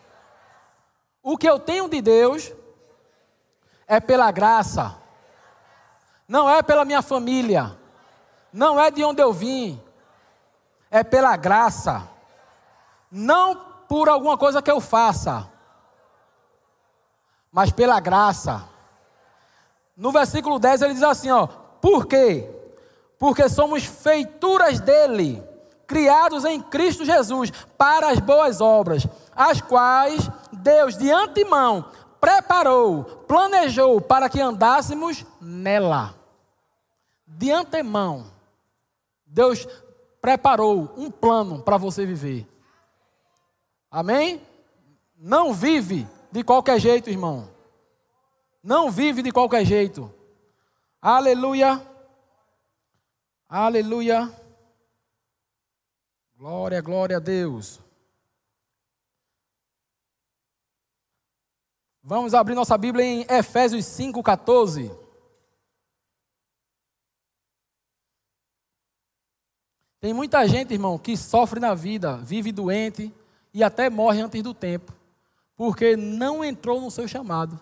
[1.22, 2.52] O que eu tenho de Deus
[3.86, 4.96] é pela graça.
[6.26, 7.78] Não é pela minha família.
[8.52, 9.80] Não é de onde eu vim
[10.92, 12.06] é pela graça,
[13.10, 13.56] não
[13.88, 15.48] por alguma coisa que eu faça,
[17.50, 18.68] mas pela graça.
[19.96, 22.46] No versículo 10 ele diz assim, ó: "Por quê?
[23.18, 25.42] Porque somos feituras dele,
[25.86, 30.30] criados em Cristo Jesus para as boas obras, as quais
[30.62, 36.14] Deus de antemão preparou, planejou para que andássemos nela.
[37.26, 38.30] De antemão,
[39.26, 39.66] Deus
[40.20, 42.46] preparou um plano para você viver.
[43.90, 44.40] Amém?
[45.18, 47.50] Não vive de qualquer jeito, irmão.
[48.62, 50.12] Não vive de qualquer jeito.
[51.00, 51.84] Aleluia.
[53.48, 54.32] Aleluia.
[56.36, 57.81] Glória, glória a Deus.
[62.04, 64.90] Vamos abrir nossa Bíblia em Efésios 5,14.
[70.00, 73.14] Tem muita gente, irmão, que sofre na vida, vive doente
[73.54, 74.92] e até morre antes do tempo,
[75.54, 77.60] porque não entrou no seu chamado.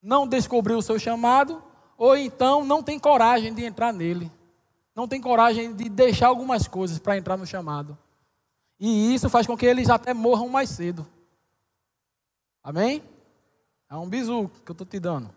[0.00, 1.60] Não descobriu o seu chamado,
[1.98, 4.30] ou então não tem coragem de entrar nele.
[4.94, 7.98] Não tem coragem de deixar algumas coisas para entrar no chamado.
[8.78, 11.04] E isso faz com que eles até morram mais cedo.
[12.62, 13.02] Amém?
[13.88, 15.34] É um bisu que eu estou te dando.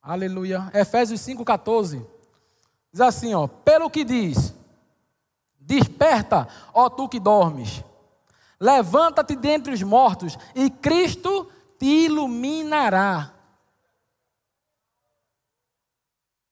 [0.00, 0.70] Aleluia.
[0.72, 2.06] Efésios 5,14.
[2.92, 4.54] Diz assim, ó, pelo que diz:
[5.58, 7.84] Desperta, ó tu que dormes.
[8.58, 13.32] Levanta-te dentre os mortos e Cristo te iluminará.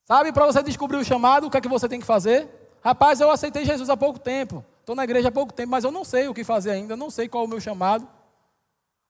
[0.05, 2.47] Sabe, para você descobrir o chamado, o que é que você tem que fazer?
[2.83, 4.63] Rapaz, eu aceitei Jesus há pouco tempo.
[4.81, 6.95] Estou na igreja há pouco tempo, mas eu não sei o que fazer ainda.
[6.95, 8.07] Não sei qual é o meu chamado.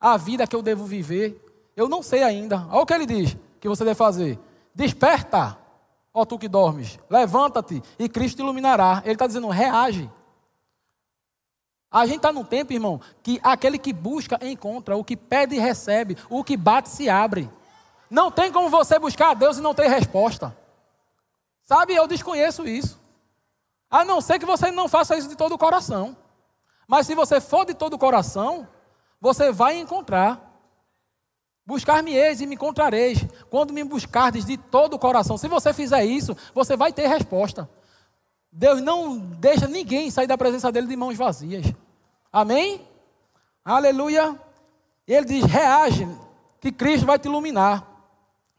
[0.00, 1.40] A vida que eu devo viver.
[1.76, 2.66] Eu não sei ainda.
[2.70, 4.38] Olha o que ele diz que você deve fazer.
[4.74, 5.58] Desperta
[6.14, 9.02] ó tu que dormes, levanta-te e Cristo te iluminará.
[9.04, 10.08] Ele está dizendo, reage.
[11.90, 16.16] A gente está num tempo, irmão, que aquele que busca encontra, o que pede recebe,
[16.30, 17.50] o que bate se abre.
[18.08, 20.56] Não tem como você buscar a Deus e não ter resposta.
[21.64, 23.00] Sabe, eu desconheço isso.
[23.90, 26.16] A não ser que você não faça isso de todo o coração.
[26.86, 28.68] Mas se você for de todo o coração,
[29.24, 30.52] você vai encontrar.
[31.64, 35.38] Buscar-me-eis e me encontrareis, quando me buscardes de todo o coração.
[35.38, 37.66] Se você fizer isso, você vai ter resposta.
[38.52, 41.64] Deus não deixa ninguém sair da presença dele de mãos vazias.
[42.30, 42.86] Amém?
[43.64, 44.38] Aleluia.
[45.08, 46.06] Ele diz: reage,
[46.60, 47.82] que Cristo vai te iluminar.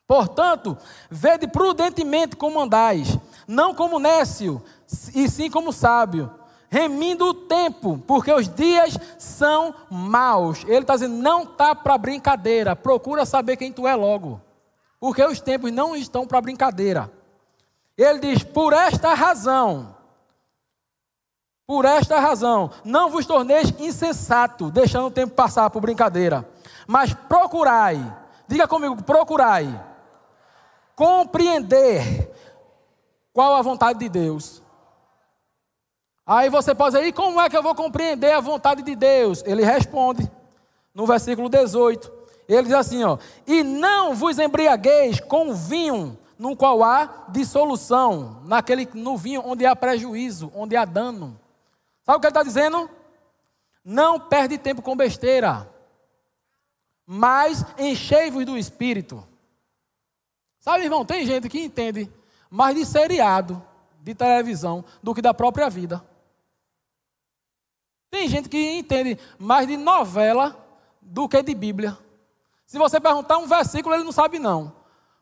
[0.07, 0.75] Portanto,
[1.11, 4.63] vede prudentemente como andais, não como nécio,
[5.13, 6.33] e sim como sábio
[6.69, 10.63] remindo o tempo, porque os dias são maus.
[10.65, 14.41] Ele está dizendo, não tá para brincadeira, procura saber quem tu é logo,
[14.99, 17.11] porque os tempos não estão para brincadeira.
[17.97, 19.95] Ele diz, por esta razão,
[21.67, 26.47] Por esta razão, não vos torneis insensato, deixando o tempo passar por brincadeira,
[26.85, 27.97] mas procurai,
[28.47, 29.83] diga comigo, procurai
[30.95, 32.31] compreender
[33.33, 34.61] qual a vontade de Deus.
[36.25, 39.43] Aí você pode dizer, e como é que eu vou compreender a vontade de Deus?
[39.45, 40.29] Ele responde
[40.93, 42.11] no versículo 18.
[42.47, 48.89] Ele diz assim, ó: "E não vos embriagueis com vinho, no qual há dissolução, naquele
[48.93, 51.39] no vinho onde há prejuízo, onde há dano."
[52.03, 52.89] Sabe o que ele está dizendo?
[53.83, 55.69] Não perde tempo com besteira,
[57.05, 59.23] mas enchei-vos do Espírito.
[60.59, 62.11] Sabe, irmão, tem gente que entende
[62.49, 63.61] mais de seriado,
[64.01, 66.03] de televisão, do que da própria vida.
[68.15, 70.55] Tem gente que entende mais de novela
[71.01, 71.97] do que de Bíblia.
[72.65, 74.71] Se você perguntar um versículo, ele não sabe não.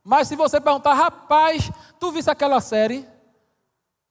[0.04, 3.04] Mas se você perguntar, rapaz, tu visse aquela série?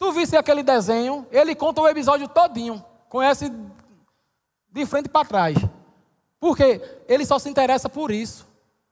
[0.01, 1.25] Tu visse aquele desenho?
[1.31, 2.85] Ele conta o episódio todinho.
[3.09, 3.53] Conhece
[4.69, 5.57] de frente para trás.
[6.41, 8.49] Porque ele só se interessa por isso.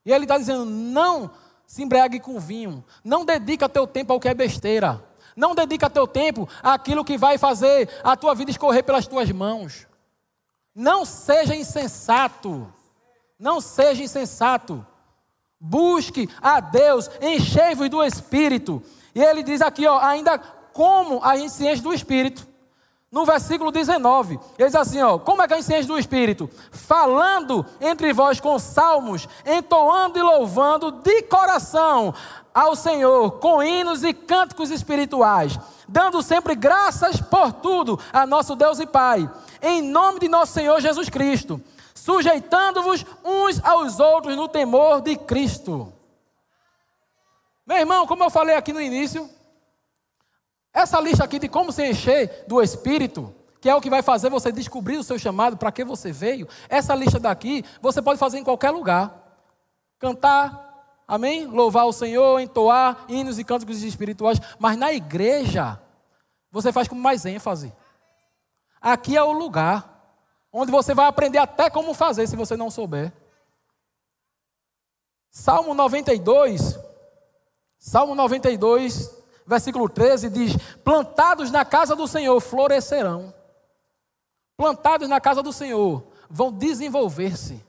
[0.07, 1.33] E ele está dizendo, não
[1.67, 2.85] se embriague com vinho.
[3.03, 5.05] Não dedica teu tempo ao que é besteira.
[5.41, 9.87] Não dedica teu tempo àquilo que vai fazer a tua vida escorrer pelas tuas mãos.
[10.75, 12.71] Não seja insensato.
[13.39, 14.87] Não seja insensato.
[15.59, 18.83] Busque a Deus, enchei-vos do Espírito.
[19.15, 22.47] E ele diz aqui, ó, ainda como a gente se enche do Espírito.
[23.11, 26.49] No versículo 19, ele diz assim: ó, como é que a gente do Espírito?
[26.71, 32.15] Falando entre vós com salmos, entoando e louvando de coração
[32.55, 38.79] ao Senhor, com hinos e cânticos espirituais, dando sempre graças por tudo a nosso Deus
[38.79, 39.29] e Pai,
[39.61, 41.61] em nome de nosso Senhor Jesus Cristo,
[41.93, 45.93] sujeitando-vos uns aos outros no temor de Cristo.
[47.67, 49.29] Meu irmão, como eu falei aqui no início,
[50.73, 54.31] essa lista aqui de como se encher do Espírito, que é o que vai fazer
[54.31, 58.39] você descobrir o seu chamado, para que você veio, essa lista daqui você pode fazer
[58.39, 59.15] em qualquer lugar.
[59.99, 61.47] Cantar, amém?
[61.47, 65.81] Louvar o Senhor, entoar hinos e cânticos espirituais, mas na igreja
[66.51, 67.73] você faz com mais ênfase.
[68.81, 69.91] Aqui é o lugar
[70.53, 73.13] onde você vai aprender até como fazer se você não souber.
[75.31, 76.79] Salmo 92,
[77.79, 79.20] Salmo 92,
[79.51, 83.35] versículo 13 diz: Plantados na casa do Senhor florescerão.
[84.57, 87.65] Plantados na casa do Senhor vão desenvolver-se.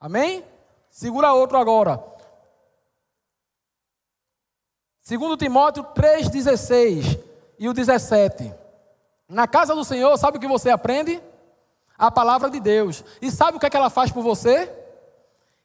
[0.00, 0.42] Amém?
[0.90, 2.02] Segura outro agora.
[5.02, 7.18] Segundo Timóteo 3:16
[7.58, 8.54] e o 17.
[9.28, 11.22] Na casa do Senhor, sabe o que você aprende?
[11.98, 13.04] A palavra de Deus.
[13.20, 14.72] E sabe o que, é que ela faz por você?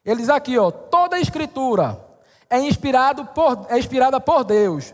[0.04, 2.09] Ele diz aqui, ó, toda a escritura
[2.50, 4.92] é, inspirado por, é inspirada por Deus.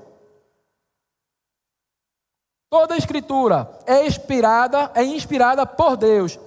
[2.68, 6.38] Toda a escritura é inspirada, é inspirada por Deus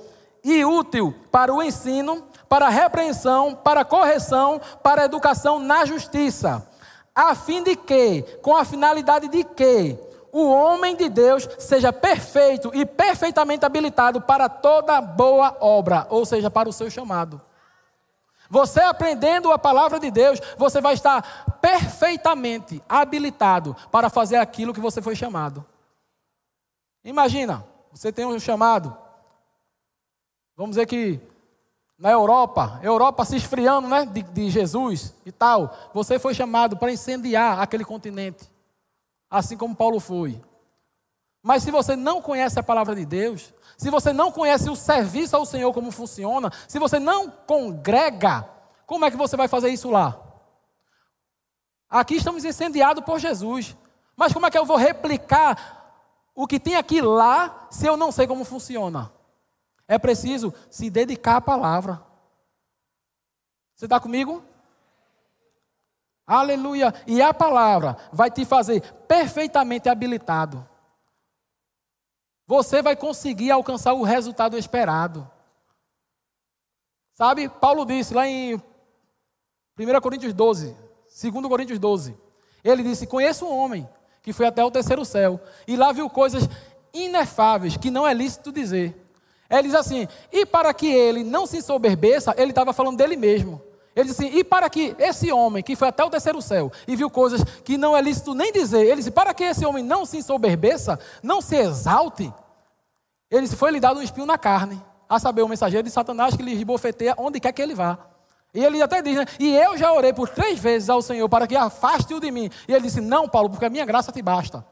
[0.43, 5.85] e útil para o ensino, para a repreensão, para a correção, para a educação na
[5.85, 6.67] justiça,
[7.15, 9.97] a fim de que, com a finalidade de que
[10.31, 16.51] o homem de Deus seja perfeito e perfeitamente habilitado para toda boa obra, ou seja,
[16.51, 17.41] para o seu chamado.
[18.49, 24.79] Você aprendendo a palavra de Deus, você vai estar perfeitamente habilitado para fazer aquilo que
[24.79, 25.63] você foi chamado.
[27.03, 28.95] Imagina, você tem um chamado.
[30.57, 31.19] Vamos dizer que
[31.97, 35.75] na Europa, Europa se esfriando, né, de, de Jesus e tal.
[35.93, 38.49] Você foi chamado para incendiar aquele continente,
[39.29, 40.41] assim como Paulo foi.
[41.43, 45.37] Mas se você não conhece a palavra de Deus, se você não conhece o serviço
[45.37, 48.45] ao Senhor como funciona, se você não congrega,
[48.85, 50.19] como é que você vai fazer isso lá?
[51.89, 53.77] Aqui estamos incendiados por Jesus.
[54.17, 58.11] Mas como é que eu vou replicar o que tem aqui lá se eu não
[58.11, 59.13] sei como funciona?
[59.87, 62.03] É preciso se dedicar à palavra.
[63.73, 64.43] Você está comigo?
[66.27, 66.93] Aleluia.
[67.07, 70.67] E a palavra vai te fazer perfeitamente habilitado
[72.49, 75.29] você vai conseguir alcançar o resultado esperado.
[77.13, 78.61] Sabe, Paulo disse lá em 1
[80.01, 80.75] Coríntios 12,
[81.31, 82.17] 2 Coríntios 12,
[82.63, 83.87] ele disse: Conheço um homem
[84.23, 86.49] que foi até o terceiro céu e lá viu coisas
[86.91, 88.99] inefáveis que não é lícito dizer.
[89.47, 93.61] Ele diz assim: E para que ele não se soberbeça, ele estava falando dele mesmo.
[93.95, 96.95] Ele disse assim, e para que esse homem que foi até o terceiro céu e
[96.95, 100.05] viu coisas que não é lícito nem dizer, ele disse, para que esse homem não
[100.05, 102.31] se ensoberbeça, não se exalte,
[103.29, 106.35] ele disse, foi lhe dado um espinho na carne, a saber, o mensageiro de Satanás
[106.35, 107.97] que lhe ribofeteia onde quer que ele vá.
[108.53, 111.45] E ele até diz, né, e eu já orei por três vezes ao Senhor para
[111.47, 112.49] que afaste-o de mim.
[112.67, 114.65] E ele disse, não, Paulo, porque a minha graça te basta.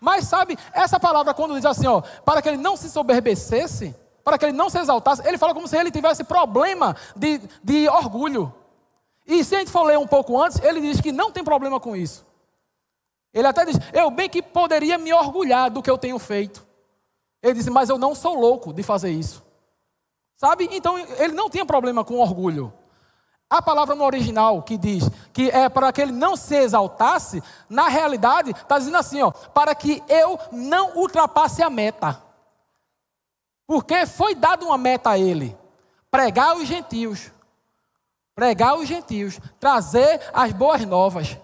[0.00, 3.94] Mas sabe, essa palavra quando diz assim, ó, para que ele não se soberbecesse,
[4.26, 7.88] para que ele não se exaltasse, ele fala como se ele tivesse problema de, de
[7.88, 8.52] orgulho.
[9.24, 11.78] E se a gente for ler um pouco antes, ele diz que não tem problema
[11.78, 12.26] com isso.
[13.32, 16.66] Ele até diz: Eu bem que poderia me orgulhar do que eu tenho feito.
[17.40, 19.44] Ele disse: Mas eu não sou louco de fazer isso.
[20.36, 20.68] Sabe?
[20.72, 22.72] Então ele não tinha problema com orgulho.
[23.48, 27.86] A palavra no original que diz que é para que ele não se exaltasse, na
[27.86, 32.25] realidade está dizendo assim, ó, para que eu não ultrapasse a meta.
[33.66, 35.56] Porque foi dada uma meta a ele:
[36.10, 37.32] pregar os gentios.
[38.34, 41.38] Pregar os gentios, trazer as boas novas.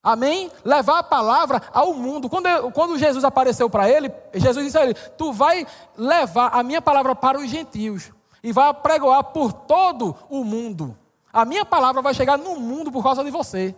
[0.00, 0.50] Amém?
[0.64, 2.30] Levar a palavra ao mundo.
[2.30, 5.66] Quando, quando Jesus apareceu para ele, Jesus disse a ele: Tu vai
[5.96, 8.12] levar a minha palavra para os gentios
[8.42, 10.96] e vai pregoar por todo o mundo.
[11.32, 13.74] A minha palavra vai chegar no mundo por causa de você.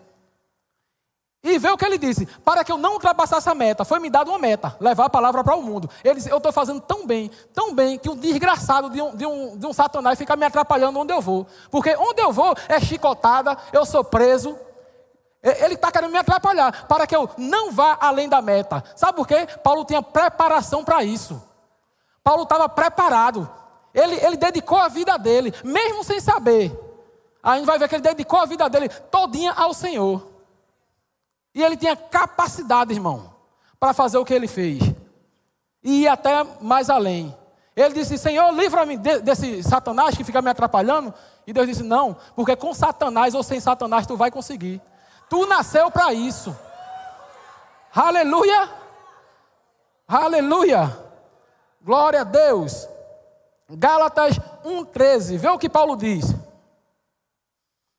[1.45, 4.09] E vê o que ele disse: Para que eu não ultrapassasse a meta, foi me
[4.09, 5.91] dado uma meta, levar a palavra para o mundo.
[6.05, 9.27] Ele disse: Eu estou fazendo tão bem, tão bem, que um desgraçado de um, de,
[9.27, 11.47] um, de um satanás fica me atrapalhando onde eu vou.
[11.71, 14.57] Porque onde eu vou é chicotada, eu sou preso.
[15.43, 18.85] Ele está querendo me atrapalhar, para que eu não vá além da meta.
[18.95, 19.49] Sabe por quê?
[19.65, 21.43] Paulo tinha preparação para isso.
[22.23, 23.51] Paulo estava preparado.
[23.93, 26.73] Ele, ele dedicou a vida dele, mesmo sem saber.
[27.43, 30.32] A gente vai ver que ele dedicou a vida dele todinha ao Senhor.
[31.55, 33.33] E ele tinha capacidade, irmão,
[33.79, 34.83] para fazer o que ele fez.
[35.83, 37.37] E ir até mais além.
[37.75, 41.13] Ele disse: Senhor, livra-me de- desse Satanás que fica me atrapalhando.
[41.47, 44.81] E Deus disse: Não, porque com Satanás ou sem Satanás tu vai conseguir.
[45.29, 46.57] Tu nasceu para isso.
[47.95, 48.71] Aleluia!
[50.07, 50.97] Aleluia!
[51.83, 52.87] Glória a Deus!
[53.69, 55.39] Gálatas 1,13.
[55.39, 56.35] Vê o que Paulo diz.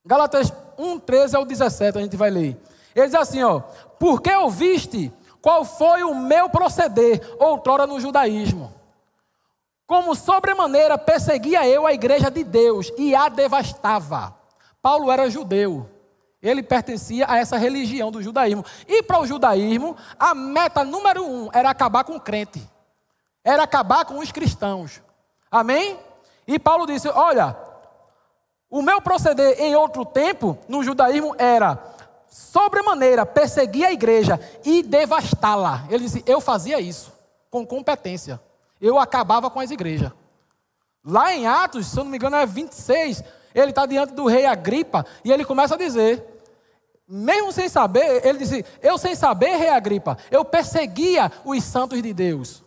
[0.05, 2.57] Gálatas 1,13 ao 17, a gente vai ler.
[2.95, 3.59] Ele diz assim, ó.
[3.99, 8.73] Porque ouviste qual foi o meu proceder outrora no judaísmo.
[9.85, 14.35] Como sobremaneira perseguia eu a igreja de Deus e a devastava.
[14.81, 15.89] Paulo era judeu.
[16.41, 18.65] Ele pertencia a essa religião do judaísmo.
[18.87, 22.61] E para o judaísmo, a meta número um era acabar com o crente.
[23.43, 25.01] Era acabar com os cristãos.
[25.49, 25.97] Amém?
[26.47, 27.55] E Paulo disse: Olha,
[28.69, 31.75] o meu proceder em outro tempo, no judaísmo, era
[32.33, 35.85] sobremaneira perseguir a igreja e devastá-la.
[35.89, 37.11] Ele disse: Eu fazia isso
[37.49, 38.39] com competência.
[38.81, 40.11] Eu acabava com as igrejas.
[41.05, 43.23] Lá em Atos, se eu não me engano, é 26,
[43.53, 46.23] ele está diante do rei Agripa e ele começa a dizer.
[47.07, 52.13] Mesmo sem saber, ele disse: Eu sem saber, rei Agripa, eu perseguia os santos de
[52.13, 52.63] Deus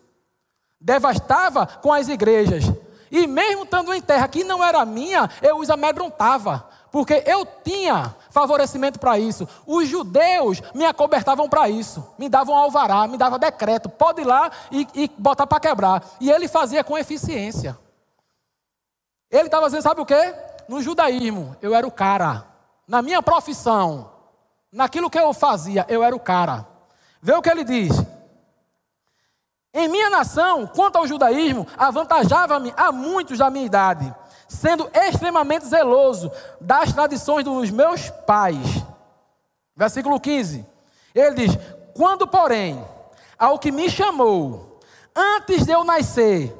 [0.80, 2.64] devastava com as igrejas.
[3.10, 8.16] E mesmo estando em terra que não era minha, eu os amedrontava, porque eu tinha
[8.30, 9.46] favorecimento para isso.
[9.66, 14.50] Os judeus me acobertavam para isso, me davam alvará, me davam decreto, pode ir lá
[14.72, 16.02] e, e botar para quebrar.
[16.18, 17.78] E ele fazia com eficiência.
[19.30, 20.34] Ele estava dizendo, sabe o quê?
[20.66, 22.46] No judaísmo, eu era o cara.
[22.88, 24.10] Na minha profissão,
[24.72, 26.66] naquilo que eu fazia, eu era o cara.
[27.20, 27.92] Vê o que ele diz.
[29.74, 34.14] Em minha nação, quanto ao judaísmo, avantajava-me a muitos da minha idade,
[34.48, 36.30] sendo extremamente zeloso
[36.60, 38.84] das tradições dos meus pais.
[39.76, 40.66] Versículo 15.
[41.14, 41.58] Ele diz:
[41.94, 42.82] Quando, porém,
[43.38, 44.80] ao que me chamou,
[45.14, 46.54] antes de eu nascer,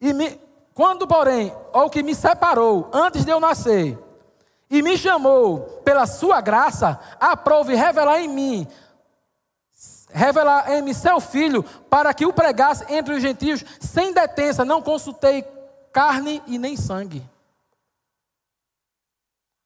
[0.00, 0.40] e me,
[0.74, 3.98] quando, porém, ao que me separou, antes de eu nascer,
[4.68, 8.68] e me chamou pela sua graça, aprove revelar em mim
[10.14, 14.80] revelar em mim seu filho, para que o pregasse entre os gentios, sem detença, não
[14.80, 15.44] consultei
[15.94, 17.24] carne e nem sangue.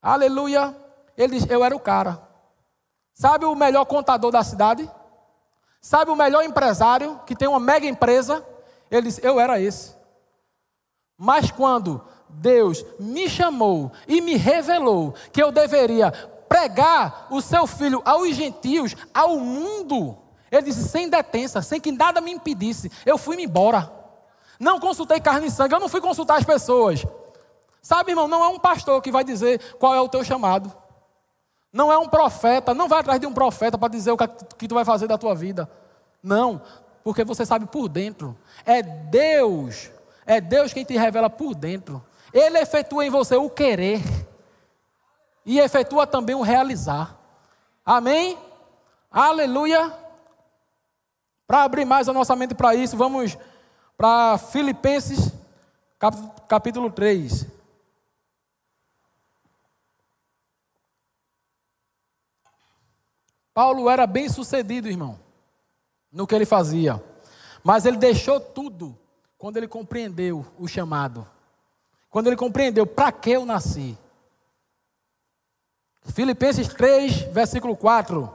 [0.01, 0.77] Aleluia.
[1.17, 2.23] Ele diz: Eu era o cara.
[3.15, 4.89] Sabe o melhor contador da cidade?
[5.81, 8.47] Sabe o melhor empresário que tem uma mega empresa?
[8.91, 9.97] Ele diz: Eu era esse.
[11.17, 16.13] Mas quando Deus me chamou e me revelou que eu deveria
[16.47, 20.17] pregar o seu filho aos gentios, ao mundo,
[20.51, 23.98] ele disse sem detença, sem que nada me impedisse, eu fui-me embora.
[24.59, 27.05] Não consultei carne e sangue, eu não fui consultar as pessoas.
[27.81, 30.73] Sabe, irmão, não é um pastor que vai dizer qual é o teu chamado.
[31.73, 34.75] Não é um profeta, não vai atrás de um profeta para dizer o que, tu
[34.75, 35.71] vai fazer da tua vida.
[36.23, 36.61] Não,
[37.05, 38.37] porque você sabe por dentro.
[38.65, 39.91] É Deus,
[40.27, 42.05] é Deus quem te revela por dentro.
[42.33, 44.03] Ele efetua em você o querer
[45.45, 47.17] e efetua também o realizar.
[47.85, 48.37] Amém?
[49.11, 49.93] Aleluia.
[51.47, 53.39] Para abrir mais a nossa mente para isso, vamos
[53.99, 55.33] para Filipenses,
[55.99, 57.47] cap- capítulo 3.
[63.53, 65.19] Paulo era bem sucedido, irmão,
[66.13, 67.03] no que ele fazia.
[67.65, 68.97] Mas ele deixou tudo
[69.37, 71.29] quando ele compreendeu o chamado.
[72.09, 73.99] Quando ele compreendeu para que eu nasci.
[76.05, 78.33] Filipenses 3, versículo 4.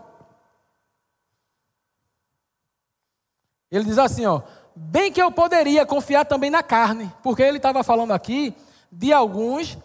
[3.72, 4.42] Ele diz assim, ó:
[4.76, 8.56] "Bem que eu poderia confiar também na carne", porque ele estava falando aqui
[8.92, 9.78] de alguns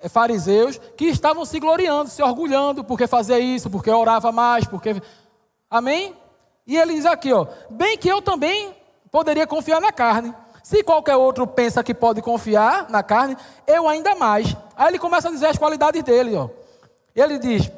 [0.00, 5.00] eh, fariseus que estavam se gloriando, se orgulhando porque fazia isso, porque orava mais, porque
[5.72, 6.14] Amém?
[6.66, 8.76] E ele diz aqui, ó: "Bem que eu também
[9.10, 10.34] poderia confiar na carne.
[10.62, 15.28] Se qualquer outro pensa que pode confiar na carne, eu ainda mais." Aí ele começa
[15.28, 16.50] a dizer as qualidades dele, ó.
[17.16, 17.72] Ele diz: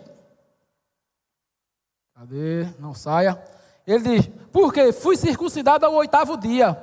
[2.16, 2.66] Cadê?
[2.80, 3.40] Não saia.
[3.87, 6.76] Ele diz: Porque fui circuncidado ao oitavo dia.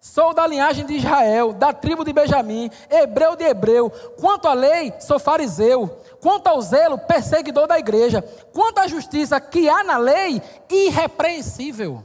[0.00, 3.88] Sou da linhagem de Israel, da tribo de Benjamim, hebreu de hebreu.
[4.20, 5.98] Quanto à lei, sou fariseu.
[6.20, 8.20] Quanto ao zelo, perseguidor da igreja.
[8.52, 12.04] Quanto à justiça que há na lei, irrepreensível.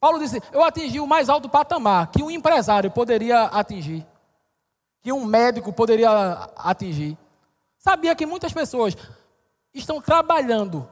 [0.00, 4.04] Paulo disse: Eu atingi o mais alto patamar que um empresário poderia atingir,
[5.00, 6.10] que um médico poderia
[6.56, 7.16] atingir.
[7.78, 8.96] Sabia que muitas pessoas
[9.72, 10.88] estão trabalhando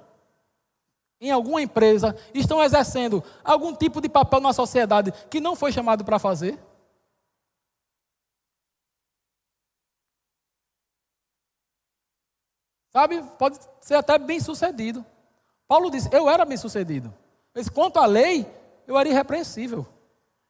[1.22, 6.04] em alguma empresa, estão exercendo algum tipo de papel na sociedade que não foi chamado
[6.04, 6.58] para fazer?
[12.90, 15.06] Sabe, pode ser até bem sucedido.
[15.68, 17.14] Paulo disse: Eu era bem sucedido.
[17.54, 18.44] Mas quanto à lei,
[18.86, 19.86] eu era irrepreensível.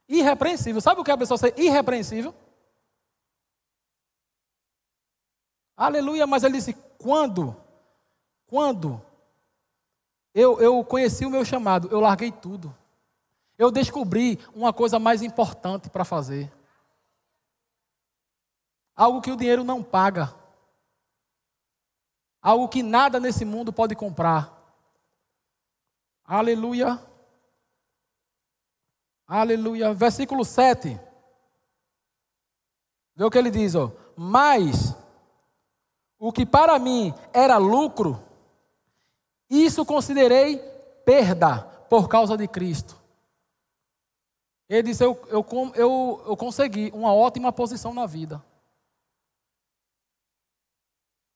[0.08, 0.80] Irrepreensível.
[0.80, 2.34] Sabe o que é a pessoa ser irrepreensível?
[5.76, 7.54] Aleluia, mas ele disse: quando?
[8.46, 9.00] Quando
[10.34, 12.74] eu, eu conheci o meu chamado, eu larguei tudo.
[13.58, 16.50] Eu descobri uma coisa mais importante para fazer.
[18.96, 20.34] Algo que o dinheiro não paga.
[22.40, 24.58] Algo que nada nesse mundo pode comprar.
[26.24, 27.00] Aleluia.
[29.26, 29.94] Aleluia.
[29.94, 30.98] Versículo 7.
[33.14, 33.92] Vê o que ele diz, ó.
[34.16, 34.96] Mas
[36.18, 38.22] o que para mim era lucro,
[39.60, 40.58] isso considerei
[41.04, 42.96] perda por causa de Cristo.
[44.68, 48.42] Ele disse: eu, eu, eu, eu consegui uma ótima posição na vida.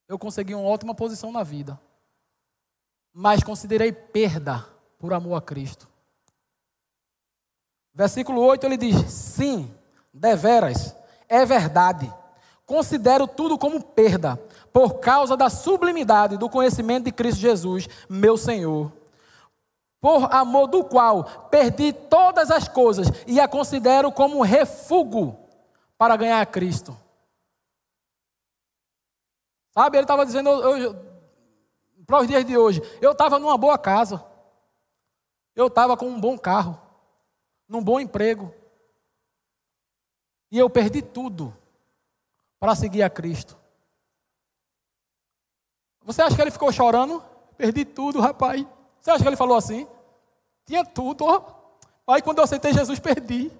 [0.07, 1.79] Eu consegui uma ótima posição na vida.
[3.13, 5.87] Mas considerei perda por amor a Cristo.
[7.93, 9.71] Versículo 8 ele diz: Sim,
[10.11, 10.95] deveras,
[11.29, 12.11] é verdade.
[12.67, 14.35] Considero tudo como perda
[14.73, 18.91] por causa da sublimidade do conhecimento de Cristo Jesus, meu Senhor,
[20.01, 25.35] por amor do qual perdi todas as coisas e a considero como refúgio
[25.97, 26.95] para ganhar a Cristo.
[29.73, 30.51] Sabe, ele estava dizendo
[32.05, 34.21] para os dias de hoje, eu estava numa boa casa,
[35.55, 36.77] eu estava com um bom carro,
[37.65, 38.53] num bom emprego,
[40.51, 41.55] e eu perdi tudo
[42.59, 43.57] para seguir a Cristo.
[46.03, 47.23] Você acha que ele ficou chorando?
[47.57, 48.65] Perdi tudo, rapaz.
[49.01, 49.87] Você acha que ele falou assim?
[50.65, 51.41] Tinha tudo, ó.
[52.07, 53.51] Aí quando eu aceitei Jesus, perdi.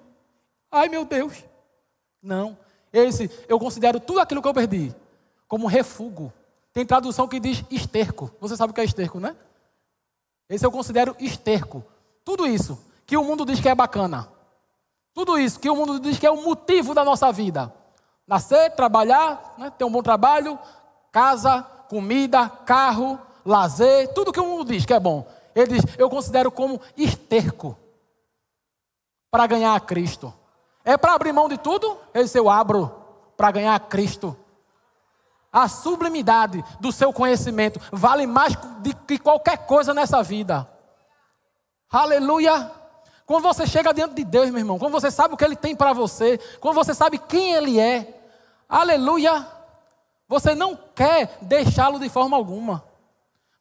[0.70, 1.44] Ai meu Deus.
[2.22, 2.56] Não.
[2.92, 4.94] Esse, eu considero tudo aquilo que eu perdi
[5.46, 6.32] como refúgio.
[6.72, 8.30] Tem tradução que diz esterco.
[8.40, 9.34] Você sabe o que é esterco, né?
[10.48, 11.84] Esse eu considero esterco.
[12.24, 14.30] Tudo isso que o mundo diz que é bacana.
[15.12, 17.74] Tudo isso que o mundo diz que é o motivo da nossa vida.
[18.28, 19.70] Nascer, trabalhar, né?
[19.70, 20.58] ter um bom trabalho,
[21.10, 25.26] casa, comida, carro, lazer, tudo que o mundo diz que é bom.
[25.54, 27.76] Ele diz: Eu considero como esterco
[29.30, 30.32] para ganhar a Cristo.
[30.84, 31.98] É para abrir mão de tudo?
[32.12, 32.94] Esse eu abro
[33.36, 34.36] para ganhar a Cristo.
[35.50, 40.68] A sublimidade do seu conhecimento vale mais do que qualquer coisa nessa vida.
[41.90, 42.70] Aleluia!
[43.24, 45.74] Quando você chega diante de Deus, meu irmão, quando você sabe o que Ele tem
[45.74, 48.17] para você, quando você sabe quem Ele é,
[48.68, 49.46] aleluia!
[50.28, 52.84] Você não quer deixá-lo de forma alguma.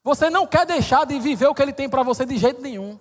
[0.04, 3.00] Você não quer deixar de viver o que ele tem para você de jeito nenhum.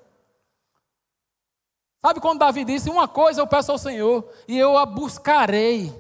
[2.00, 5.92] Sabe quando Davi disse: Uma coisa eu peço ao Senhor, e eu a buscarei,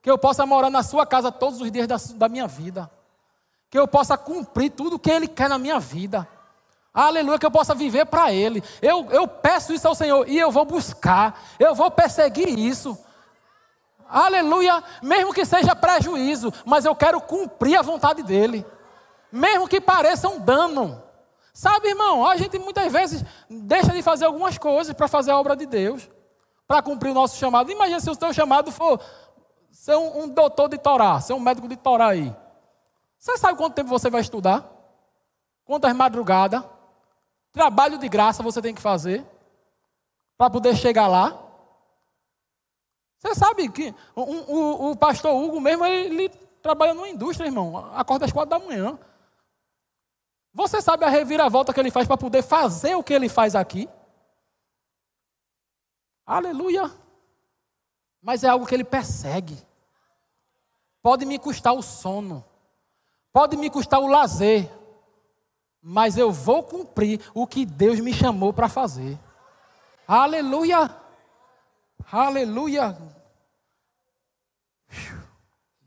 [0.00, 2.90] que eu possa morar na sua casa todos os dias da, da minha vida,
[3.68, 6.26] que eu possa cumprir tudo o que Ele quer na minha vida.
[6.92, 8.62] Aleluia, que eu possa viver para Ele.
[8.80, 12.98] Eu, eu peço isso ao Senhor e eu vou buscar, eu vou perseguir isso.
[14.10, 18.66] Aleluia, mesmo que seja prejuízo, mas eu quero cumprir a vontade dele,
[19.30, 21.02] mesmo que pareça um dano.
[21.52, 25.54] Sabe, irmão, a gente muitas vezes deixa de fazer algumas coisas para fazer a obra
[25.54, 26.08] de Deus,
[26.66, 27.70] para cumprir o nosso chamado.
[27.70, 29.00] Imagina se o seu chamado for
[29.70, 32.34] ser um, um doutor de Torá, ser um médico de Torá aí.
[33.18, 34.80] Você sabe quanto tempo você vai estudar?
[35.70, 36.64] quantas madrugadas,
[37.52, 39.24] trabalho de graça você tem que fazer
[40.36, 41.38] para poder chegar lá.
[43.20, 46.28] Você sabe que o, o, o pastor Hugo mesmo, ele, ele
[46.62, 47.76] trabalha numa indústria, irmão.
[47.94, 48.98] Acorda às quatro da manhã.
[50.54, 53.88] Você sabe a reviravolta que ele faz para poder fazer o que ele faz aqui?
[56.26, 56.90] Aleluia.
[58.22, 59.56] Mas é algo que ele persegue.
[61.02, 62.42] Pode me custar o sono.
[63.32, 64.70] Pode me custar o lazer.
[65.82, 69.18] Mas eu vou cumprir o que Deus me chamou para fazer.
[70.08, 70.99] Aleluia.
[72.12, 72.96] Aleluia.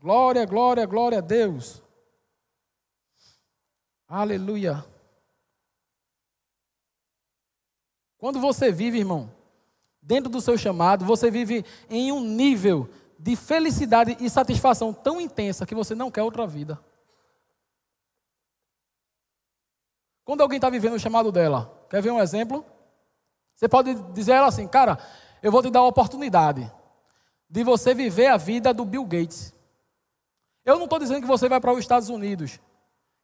[0.00, 1.82] Glória, glória, glória a Deus.
[4.08, 4.84] Aleluia.
[8.16, 9.30] Quando você vive, irmão,
[10.00, 15.66] dentro do seu chamado, você vive em um nível de felicidade e satisfação tão intensa
[15.66, 16.82] que você não quer outra vida.
[20.24, 22.64] Quando alguém está vivendo o chamado dela, quer ver um exemplo?
[23.54, 24.98] Você pode dizer ela assim, cara,
[25.44, 26.72] eu vou te dar a oportunidade
[27.50, 29.52] de você viver a vida do Bill Gates.
[30.64, 32.58] Eu não estou dizendo que você vai para os Estados Unidos,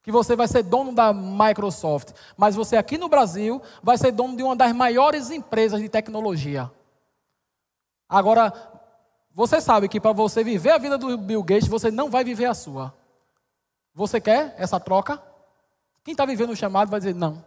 [0.02, 4.36] que você vai ser dono da Microsoft, mas você aqui no Brasil vai ser dono
[4.36, 6.70] de uma das maiores empresas de tecnologia.
[8.06, 8.52] Agora,
[9.32, 12.44] você sabe que para você viver a vida do Bill Gates, você não vai viver
[12.44, 12.94] a sua.
[13.94, 15.22] Você quer essa troca?
[16.04, 17.42] Quem está vivendo o chamado vai dizer não.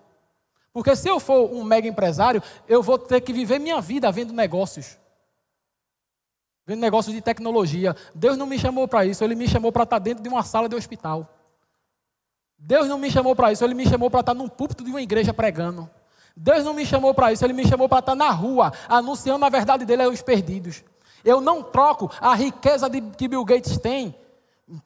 [0.73, 4.33] Porque se eu for um mega empresário, eu vou ter que viver minha vida vendo
[4.33, 4.97] negócios.
[6.65, 7.95] Vendo negócios de tecnologia.
[8.15, 10.67] Deus não me chamou para isso, Ele me chamou para estar dentro de uma sala
[10.67, 11.29] de hospital.
[12.57, 15.01] Deus não me chamou para isso, Ele me chamou para estar num púlpito de uma
[15.01, 15.87] igreja pregando.
[16.35, 19.49] Deus não me chamou para isso, Ele me chamou para estar na rua, anunciando a
[19.49, 20.83] verdade dele aos perdidos.
[21.23, 24.15] Eu não troco a riqueza de, que Bill Gates tem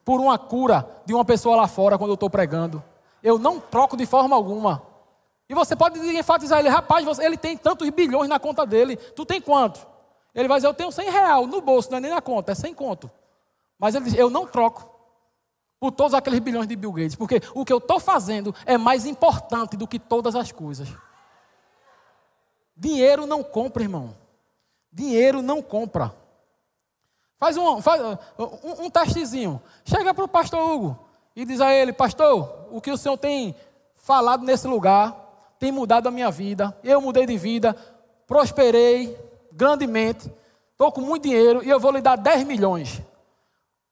[0.03, 2.83] por uma cura de uma pessoa lá fora quando eu estou pregando.
[3.23, 4.81] Eu não troco de forma alguma.
[5.49, 8.97] E você pode enfatizar ele, rapaz, você, ele tem tantos bilhões na conta dele.
[8.97, 9.85] Tu tem quanto?
[10.35, 12.55] Ele vai dizer, eu tenho 100 real no bolso, não é nem na conta, é
[12.55, 13.09] 100 conto.
[13.79, 14.89] Mas ele diz, eu não troco
[15.79, 19.05] por todos aqueles bilhões de Bill Gates, porque o que eu estou fazendo é mais
[19.05, 20.89] importante do que todas as coisas.
[22.75, 24.15] Dinheiro não compra, irmão.
[24.91, 26.13] Dinheiro não compra.
[27.37, 29.61] Faz um, faz um, um testezinho.
[29.85, 30.99] Chega para o pastor Hugo
[31.35, 33.55] e diz a ele: Pastor, o que o senhor tem
[33.95, 35.26] falado nesse lugar
[35.59, 36.77] tem mudado a minha vida.
[36.83, 37.75] Eu mudei de vida,
[38.25, 39.17] prosperei
[39.51, 40.31] grandemente,
[40.71, 43.01] estou com muito dinheiro e eu vou lhe dar 10 milhões.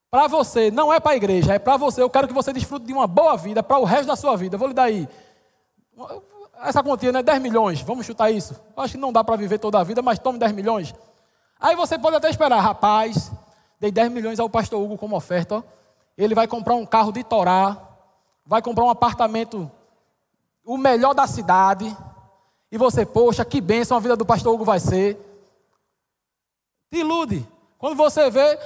[0.09, 2.01] Para você, não é para a igreja, é para você.
[2.01, 4.55] Eu quero que você desfrute de uma boa vida para o resto da sua vida.
[4.55, 5.09] Eu vou lhe dar aí.
[6.63, 7.21] Essa quantia, né?
[7.21, 7.81] 10 milhões.
[7.81, 8.53] Vamos chutar isso.
[8.77, 10.95] Eu acho que não dá para viver toda a vida, mas tome 10 milhões.
[11.59, 13.31] Aí você pode até esperar, rapaz,
[13.79, 15.63] dei 10 milhões ao pastor Hugo como oferta.
[16.17, 17.77] Ele vai comprar um carro de Torá,
[18.45, 19.69] vai comprar um apartamento,
[20.65, 21.95] o melhor da cidade.
[22.71, 25.15] E você, poxa, que bênção a vida do pastor Hugo vai ser.
[26.91, 27.47] Te ilude.
[27.77, 28.57] Quando você vê,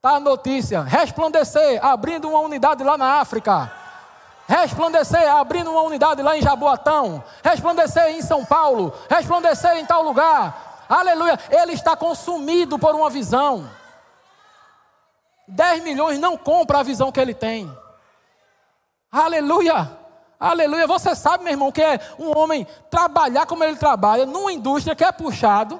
[0.00, 3.70] tá a notícia: resplandecer, abrindo uma unidade lá na África.
[4.48, 7.22] Resplandecer, abrindo uma unidade lá em Jaboatão.
[7.44, 8.92] Resplandecer em São Paulo.
[9.08, 10.84] Resplandecer em tal lugar.
[10.88, 11.38] Aleluia.
[11.50, 13.70] Ele está consumido por uma visão.
[15.46, 17.72] 10 milhões não compra a visão que ele tem.
[19.12, 19.99] Aleluia.
[20.40, 20.86] Aleluia.
[20.86, 25.04] Você sabe, meu irmão, que é um homem trabalhar como ele trabalha, numa indústria que
[25.04, 25.78] é puxado,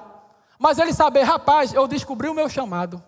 [0.59, 3.01] mas ele saber, rapaz, eu descobri o meu chamado.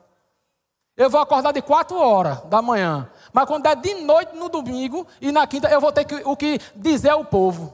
[0.98, 3.08] Eu vou acordar de 4 horas da manhã.
[3.32, 6.36] Mas quando é de noite no domingo e na quinta, eu vou ter que, o
[6.36, 7.72] que dizer ao povo.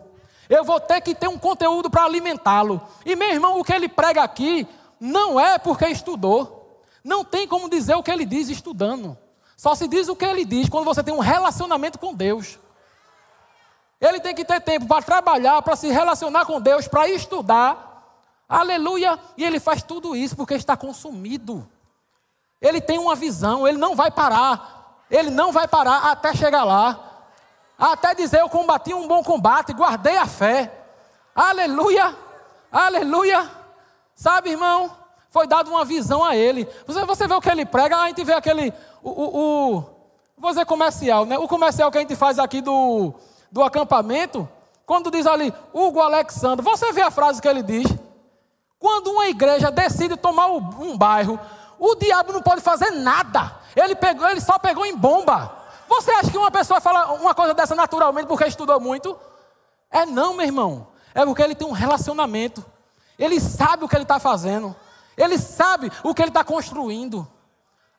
[0.49, 2.81] Eu vou ter que ter um conteúdo para alimentá-lo.
[3.05, 4.67] E meu irmão, o que ele prega aqui
[4.99, 6.83] não é porque estudou.
[7.03, 9.17] Não tem como dizer o que ele diz estudando.
[9.55, 12.57] Só se diz o que ele diz quando você tem um relacionamento com Deus.
[13.99, 17.87] Ele tem que ter tempo para trabalhar, para se relacionar com Deus, para estudar.
[18.47, 19.19] Aleluia!
[19.37, 21.69] E ele faz tudo isso porque está consumido.
[22.61, 25.03] Ele tem uma visão, ele não vai parar.
[25.11, 26.99] Ele não vai parar até chegar lá.
[27.77, 30.71] Até dizer: Eu combati um bom combate, guardei a fé.
[31.35, 32.15] Aleluia!
[32.71, 33.49] Aleluia!
[34.15, 34.91] Sabe, irmão?
[35.29, 36.67] Foi dado uma visão a ele.
[36.87, 38.73] Você, você vê o que ele prega, a gente vê aquele.
[39.01, 39.85] O, o, o,
[40.37, 41.37] vou dizer comercial, né?
[41.37, 43.13] O comercial que a gente faz aqui do,
[43.51, 44.47] do acampamento.
[44.85, 47.87] Quando diz ali, Hugo Alexandre, você vê a frase que ele diz?
[48.79, 51.39] Quando uma igreja decide tomar um bairro,
[51.77, 53.55] o diabo não pode fazer nada.
[53.75, 55.51] Ele, pegou, ele só pegou em bomba.
[55.87, 59.17] Você acha que uma pessoa fala uma coisa dessa naturalmente porque estudou muito?
[59.91, 60.87] É não, meu irmão.
[61.13, 62.63] É porque ele tem um relacionamento.
[63.17, 64.75] Ele sabe o que ele está fazendo.
[65.17, 67.27] Ele sabe o que ele está construindo.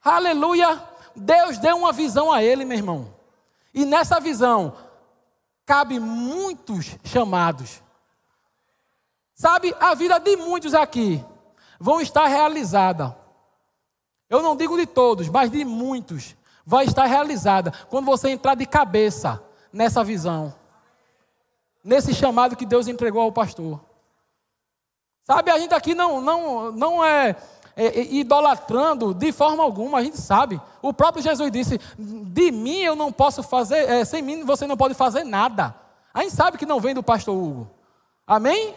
[0.03, 0.82] Aleluia.
[1.14, 3.14] Deus deu uma visão a ele, meu irmão.
[3.74, 4.74] E nessa visão,
[5.70, 7.80] cabe muitos chamados.
[9.32, 11.24] Sabe, a vida de muitos aqui
[11.78, 13.16] vão estar realizada.
[14.28, 16.34] Eu não digo de todos, mas de muitos
[16.66, 19.40] vai estar realizada quando você entrar de cabeça
[19.72, 20.52] nessa visão.
[21.84, 23.80] Nesse chamado que Deus entregou ao pastor.
[25.22, 27.36] Sabe, a gente aqui não, não, não é,
[27.86, 30.60] é, idolatrando de forma alguma, a gente sabe.
[30.82, 34.76] O próprio Jesus disse: De mim eu não posso fazer, é, sem mim você não
[34.76, 35.74] pode fazer nada.
[36.12, 37.70] A gente sabe que não vem do pastor Hugo.
[38.26, 38.74] Amém?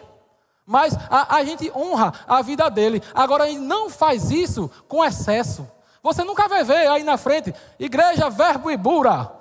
[0.65, 3.03] Mas a, a gente honra a vida dele.
[3.13, 5.69] Agora, a gente não faz isso com excesso.
[6.01, 9.31] Você nunca vai ver aí na frente, igreja Verbo e Bura,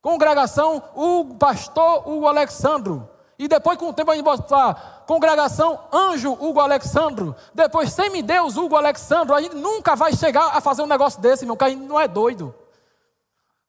[0.00, 3.08] congregação, o pastor Hugo Alexandro.
[3.38, 7.34] E depois, com o tempo, a gente botar congregação Anjo Hugo Alexandro.
[7.54, 9.34] Depois, Semideus Hugo Alexandro.
[9.34, 11.98] A gente nunca vai chegar a fazer um negócio desse, meu, porque a gente não
[11.98, 12.54] é doido.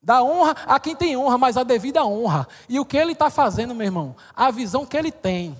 [0.01, 2.47] Dá honra a quem tem honra, mas a devida honra.
[2.67, 4.15] E o que ele está fazendo, meu irmão?
[4.35, 5.57] A visão que ele tem.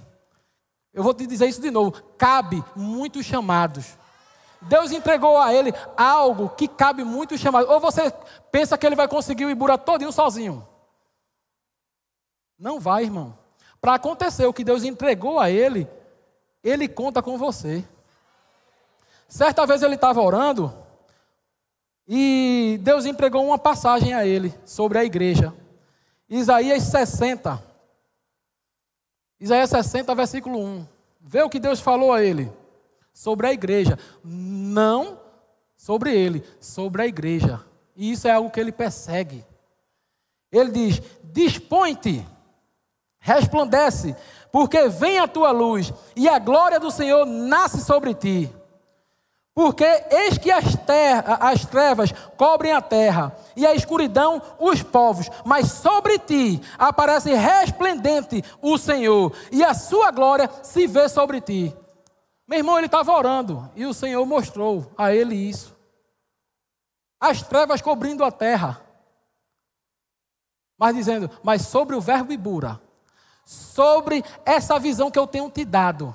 [0.94, 2.02] Eu vou te dizer isso de novo.
[2.18, 3.98] Cabe muitos chamados.
[4.62, 7.70] Deus entregou a ele algo que cabe muitos chamados.
[7.70, 8.12] Ou você
[8.52, 10.68] pensa que ele vai conseguir o Ibura todinho sozinho?
[12.58, 13.38] Não vai, irmão.
[13.88, 15.88] Para acontecer o que Deus entregou a ele,
[16.62, 17.86] ele conta com você.
[19.30, 20.78] Certa vez ele estava orando
[22.06, 25.54] e Deus entregou uma passagem a ele sobre a igreja.
[26.28, 27.64] Isaías 60.
[29.40, 30.86] Isaías 60, versículo 1.
[31.22, 32.52] Vê o que Deus falou a ele
[33.14, 33.98] sobre a igreja.
[34.22, 35.18] Não
[35.78, 37.66] sobre ele, sobre a igreja.
[37.96, 39.46] E isso é algo que ele persegue.
[40.52, 42.28] Ele diz: Dispõe-te,
[43.28, 44.16] resplandece,
[44.54, 48.50] porque vem a tua luz, e a glória do Senhor nasce sobre ti.
[49.54, 55.30] Porque eis que as, terra, as trevas cobrem a terra, e a escuridão os povos,
[55.44, 61.76] mas sobre ti aparece resplendente o Senhor, e a sua glória se vê sobre ti.
[62.48, 65.76] Meu irmão, ele estava orando, e o Senhor mostrou a ele isso.
[67.20, 68.82] As trevas cobrindo a terra.
[70.80, 72.80] Mas dizendo, mas sobre o verbo Ibura,
[73.48, 76.14] sobre essa visão que eu tenho te dado,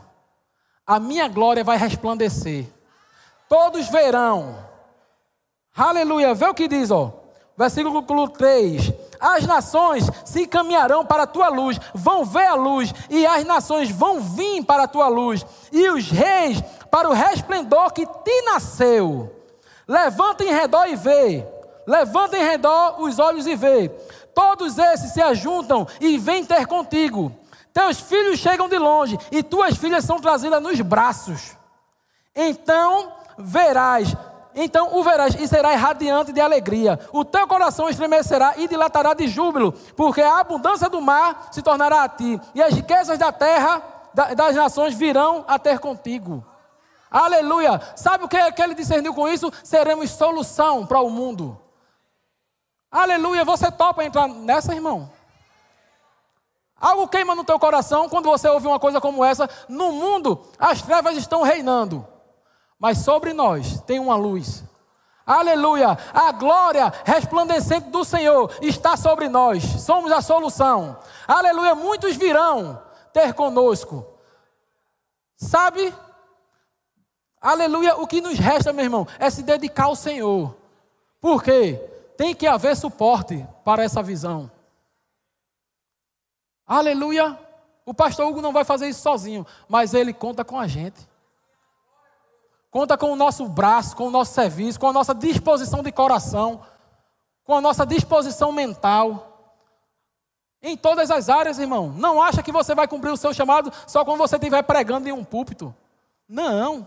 [0.87, 2.67] a minha glória vai resplandecer
[3.53, 4.57] todos verão.
[5.77, 6.33] Aleluia.
[6.33, 7.13] Vê o que diz, ó.
[7.55, 13.27] Versículo 3: As nações se encaminharão para a tua luz, vão ver a luz, e
[13.27, 18.07] as nações vão vir para a tua luz, e os reis para o resplendor que
[18.07, 19.31] te nasceu.
[19.87, 21.47] Levanta em redor e vê,
[21.87, 23.91] levanta em redor os olhos e vê.
[24.35, 27.33] Todos esses se ajuntam e vêm ter contigo.
[27.73, 31.57] Teus filhos chegam de longe, e tuas filhas são trazidas nos braços.
[32.35, 34.15] Então verás,
[34.55, 36.99] então o verás e serás radiante de alegria.
[37.13, 42.03] O teu coração estremecerá e dilatará de júbilo, porque a abundância do mar se tornará
[42.03, 43.83] a ti, e as riquezas da terra
[44.37, 46.45] das nações virão a ter contigo.
[47.11, 47.81] Aleluia!
[47.97, 49.51] Sabe o que, é que ele discerniu com isso?
[49.65, 51.59] Seremos solução para o mundo.
[52.93, 53.45] Aleluia!
[53.45, 55.11] Você topa entrar nessa, irmão?
[56.79, 59.49] Algo queima no teu coração quando você ouve uma coisa como essa.
[59.69, 62.07] No mundo, as trevas estão reinando
[62.83, 64.65] mas sobre nós tem uma luz.
[65.25, 65.97] Aleluia!
[66.13, 69.63] A glória resplandecente do Senhor está sobre nós.
[69.63, 70.99] Somos a solução.
[71.29, 71.77] Aleluia!
[71.77, 72.83] Muitos virão
[73.13, 74.05] ter conosco.
[75.37, 75.95] Sabe?
[77.41, 77.95] Aleluia!
[77.99, 80.57] O que nos resta, meu irmão, é se dedicar ao Senhor.
[81.21, 81.89] Por quê?
[82.23, 84.49] Tem que haver suporte para essa visão.
[86.65, 87.37] Aleluia!
[87.85, 91.09] O pastor Hugo não vai fazer isso sozinho, mas ele conta com a gente.
[92.71, 96.65] Conta com o nosso braço, com o nosso serviço, com a nossa disposição de coração,
[97.43, 99.57] com a nossa disposição mental.
[100.63, 101.89] Em todas as áreas, irmão.
[101.89, 105.13] Não acha que você vai cumprir o seu chamado só quando você estiver pregando em
[105.13, 105.75] um púlpito.
[106.29, 106.87] Não.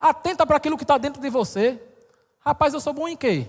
[0.00, 1.78] Atenta para aquilo que está dentro de você.
[2.38, 3.46] Rapaz, eu sou bom em quê?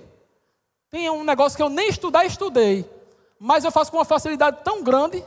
[0.94, 2.88] Tem um negócio que eu nem estudar, estudei.
[3.40, 5.26] Mas eu faço com uma facilidade tão grande.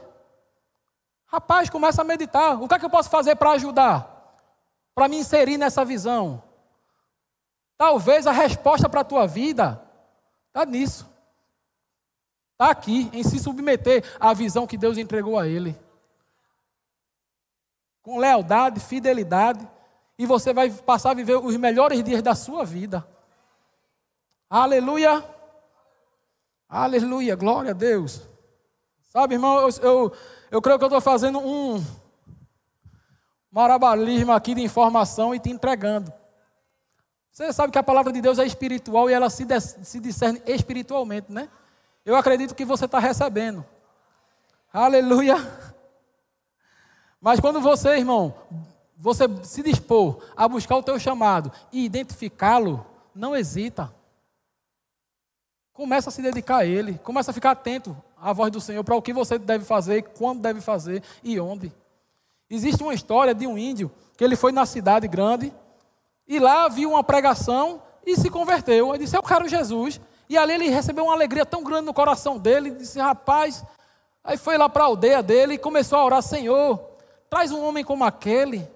[1.26, 2.62] Rapaz, começa a meditar.
[2.62, 4.16] O que é que eu posso fazer para ajudar?
[4.96, 6.42] para me inserir nessa visão.
[7.76, 9.78] Talvez a resposta para a tua vida
[10.48, 11.06] está nisso.
[12.52, 15.78] Está aqui, em se submeter à visão que Deus entregou a ele.
[18.02, 19.68] Com lealdade, fidelidade,
[20.18, 23.06] e você vai passar a viver os melhores dias da sua vida.
[24.48, 25.22] Aleluia!
[26.68, 28.22] Aleluia, glória a Deus.
[29.10, 30.12] Sabe, irmão, eu, eu,
[30.50, 31.82] eu creio que eu estou fazendo um,
[33.56, 36.12] marabalismo aqui de informação e te entregando.
[37.32, 41.32] Você sabe que a palavra de Deus é espiritual e ela se, se discerne espiritualmente,
[41.32, 41.48] né?
[42.04, 43.64] Eu acredito que você está recebendo.
[44.70, 45.36] Aleluia.
[47.18, 48.34] Mas quando você, irmão,
[48.94, 53.90] você se dispor a buscar o teu chamado e identificá-lo, não hesita.
[55.76, 58.96] Começa a se dedicar a ele, começa a ficar atento à voz do Senhor para
[58.96, 61.70] o que você deve fazer, quando deve fazer e onde.
[62.48, 65.52] Existe uma história de um índio que ele foi na cidade grande
[66.26, 68.94] e lá viu uma pregação e se converteu.
[68.94, 70.00] Ele disse: Eu quero Jesus.
[70.28, 72.70] E ali ele recebeu uma alegria tão grande no coração dele.
[72.70, 73.62] Ele disse: Rapaz.
[74.24, 76.80] Aí foi lá para a aldeia dele e começou a orar: Senhor,
[77.28, 78.66] traz um homem como aquele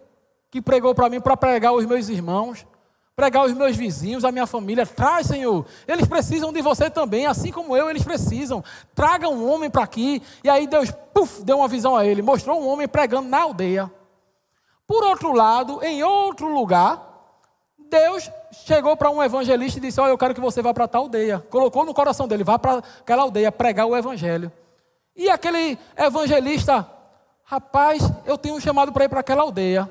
[0.50, 2.66] que pregou para mim para pregar os meus irmãos,
[3.14, 4.86] pregar os meus vizinhos, a minha família.
[4.86, 5.66] Traz, Senhor.
[5.86, 8.64] Eles precisam de você também, assim como eu, eles precisam.
[8.94, 10.22] Traga um homem para aqui.
[10.42, 12.22] E aí Deus, puf, deu uma visão a ele.
[12.22, 13.90] Mostrou um homem pregando na aldeia.
[14.86, 17.10] Por outro lado, em outro lugar,
[17.78, 21.02] Deus chegou para um evangelista e disse: Olha, eu quero que você vá para tal
[21.02, 21.44] aldeia.
[21.50, 24.50] Colocou no coração dele: vá para aquela aldeia pregar o evangelho.
[25.14, 26.88] E aquele evangelista,
[27.44, 29.90] rapaz, eu tenho um chamado para ir para aquela aldeia.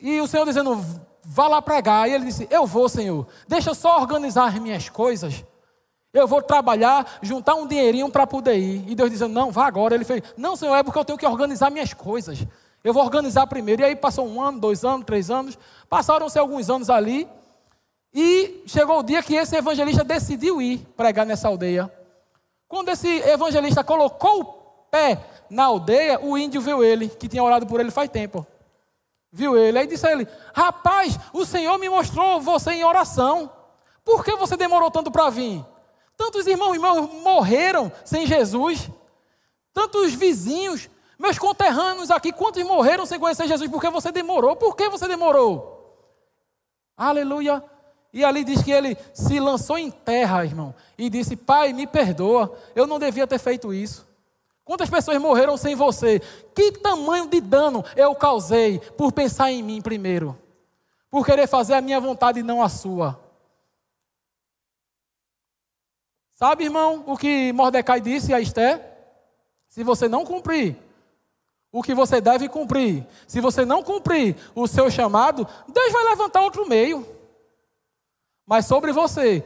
[0.00, 0.80] E o Senhor dizendo:
[1.26, 2.08] vá lá pregar.
[2.08, 3.26] E ele disse: Eu vou, Senhor.
[3.48, 5.44] Deixa eu só organizar as minhas coisas.
[6.12, 8.88] Eu vou trabalhar, juntar um dinheirinho para poder ir.
[8.88, 9.94] E Deus dizendo: Não, vá agora.
[9.94, 12.46] Ele fez: Não, Senhor, é porque eu tenho que organizar minhas coisas.
[12.84, 13.82] Eu vou organizar primeiro.
[13.82, 15.58] E aí passou um ano, dois anos, três anos.
[15.88, 17.28] Passaram-se alguns anos ali.
[18.14, 21.92] E chegou o dia que esse evangelista decidiu ir pregar nessa aldeia.
[22.68, 24.44] Quando esse evangelista colocou o
[24.90, 25.18] pé
[25.50, 28.46] na aldeia, o índio viu ele, que tinha orado por ele faz tempo.
[29.36, 33.52] Viu ele, aí disse a ele: Rapaz, o Senhor me mostrou você em oração.
[34.02, 35.62] Por que você demorou tanto para vir?
[36.16, 38.88] Tantos irmãos e irmãs morreram sem Jesus.
[39.74, 43.70] Tantos vizinhos, meus conterrâneos aqui, quantos morreram sem conhecer Jesus?
[43.70, 44.56] Porque você demorou.
[44.56, 46.10] Por que você demorou?
[46.96, 47.62] Aleluia.
[48.14, 52.56] E ali diz que ele se lançou em terra, irmão, e disse: Pai, me perdoa,
[52.74, 54.08] eu não devia ter feito isso.
[54.66, 56.18] Quantas pessoas morreram sem você?
[56.52, 60.36] Que tamanho de dano eu causei por pensar em mim primeiro?
[61.08, 63.16] Por querer fazer a minha vontade e não a sua?
[66.34, 68.92] Sabe, irmão, o que Mordecai disse a Esté?
[69.68, 70.76] Se você não cumprir
[71.70, 76.42] o que você deve cumprir, se você não cumprir o seu chamado, Deus vai levantar
[76.42, 77.06] outro meio.
[78.44, 79.44] Mas sobre você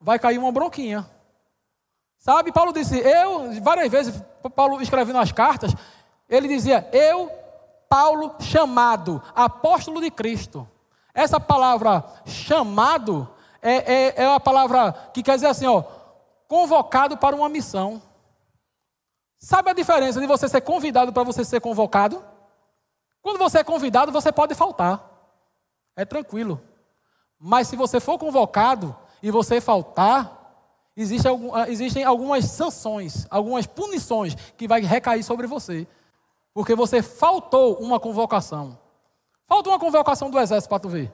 [0.00, 1.17] vai cair uma bronquinha.
[2.18, 4.22] Sabe, Paulo disse, eu, várias vezes,
[4.54, 5.72] Paulo escrevendo as cartas,
[6.28, 7.30] ele dizia, eu,
[7.88, 10.68] Paulo, chamado, apóstolo de Cristo.
[11.14, 13.28] Essa palavra chamado
[13.62, 15.82] é, é, é uma palavra que quer dizer assim, ó,
[16.46, 18.02] convocado para uma missão.
[19.38, 22.22] Sabe a diferença de você ser convidado para você ser convocado?
[23.22, 25.04] Quando você é convidado, você pode faltar.
[25.96, 26.60] É tranquilo.
[27.38, 30.37] Mas se você for convocado e você faltar,
[31.02, 35.86] existe algum, ah, existem algumas sanções, algumas punições que vai recair sobre você.
[36.52, 38.78] Porque você faltou uma convocação.
[39.46, 41.12] Falta uma convocação do exército para tu ver.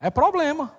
[0.00, 0.76] É problema.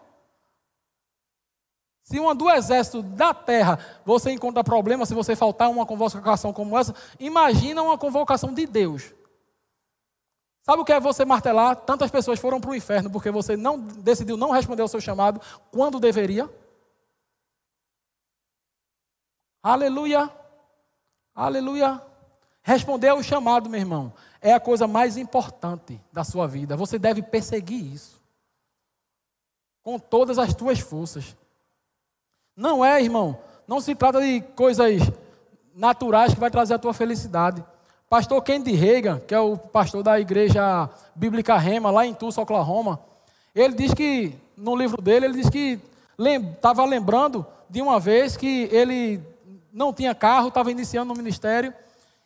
[2.03, 6.77] Se uma do exército da terra você encontra problema se você faltar uma convocação como
[6.77, 9.13] essa, imagina uma convocação de Deus.
[10.63, 11.75] Sabe o que é você martelar?
[11.75, 15.41] Tantas pessoas foram para o inferno porque você não decidiu não responder ao seu chamado
[15.69, 16.49] quando deveria.
[19.61, 20.31] Aleluia.
[21.35, 22.01] Aleluia.
[22.61, 26.77] Responder ao chamado, meu irmão, é a coisa mais importante da sua vida.
[26.77, 28.21] Você deve perseguir isso.
[29.83, 31.35] Com todas as tuas forças.
[32.55, 33.37] Não é, irmão,
[33.67, 35.01] não se trata de coisas
[35.75, 37.65] naturais que vai trazer a tua felicidade.
[38.13, 42.99] Pastor Kennedy Reagan, que é o pastor da igreja bíblica Rema, lá em Tulsa, Oklahoma,
[43.55, 45.79] ele diz que, no livro dele, ele diz que
[46.19, 49.19] estava lembrando de uma vez que ele
[49.73, 51.73] não tinha carro, estava iniciando no ministério,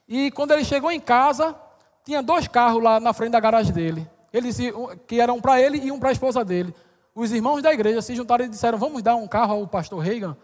[0.09, 1.55] e quando ele chegou em casa,
[2.03, 4.05] tinha dois carros lá na frente da garagem dele.
[4.33, 4.73] Ele disse
[5.07, 6.75] que eram para ele e um para a esposa dele.
[7.15, 10.35] Os irmãos da igreja se juntaram e disseram: Vamos dar um carro ao pastor Reagan.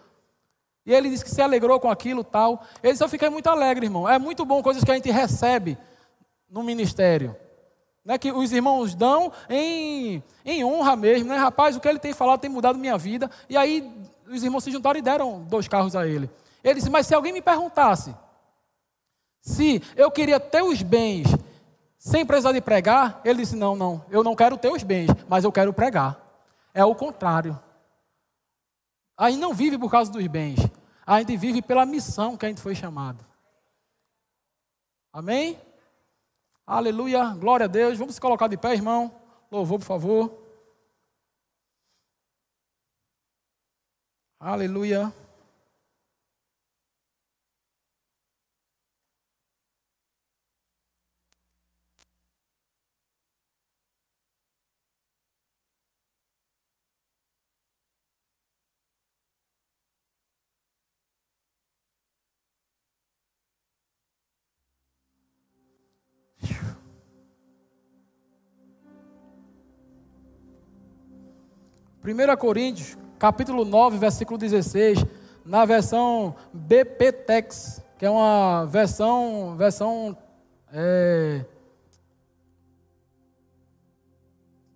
[0.85, 2.63] E ele disse que se alegrou com aquilo tal.
[2.81, 4.07] Ele disse: Eu fiquei muito alegre, irmão.
[4.07, 5.77] É muito bom coisas que a gente recebe
[6.49, 7.35] no ministério.
[8.05, 11.37] Né, que os irmãos dão em, em honra mesmo, né?
[11.37, 13.31] Rapaz, o que ele tem falado tem mudado minha vida.
[13.49, 13.89] E aí
[14.27, 16.29] os irmãos se juntaram e deram dois carros a ele.
[16.61, 18.13] Ele disse: Mas se alguém me perguntasse
[19.43, 21.27] se eu queria ter os bens
[21.97, 25.43] sem precisar de pregar, ele disse: Não, não, eu não quero ter os bens, mas
[25.43, 26.17] eu quero pregar.
[26.73, 27.59] É o contrário.
[29.23, 30.59] A gente não vive por causa dos bens.
[31.07, 33.25] A gente vive pela missão que a gente foi chamado.
[35.13, 35.57] Amém?
[36.67, 37.29] Aleluia.
[37.29, 37.97] Glória a Deus.
[37.97, 39.15] Vamos se colocar de pé, irmão.
[39.49, 40.45] Louvor, por favor.
[44.41, 45.13] Aleluia.
[72.05, 75.05] 1 Coríntios, capítulo 9, versículo 16,
[75.45, 80.17] na versão BPTEX, que é uma versão, versão
[80.73, 81.45] é,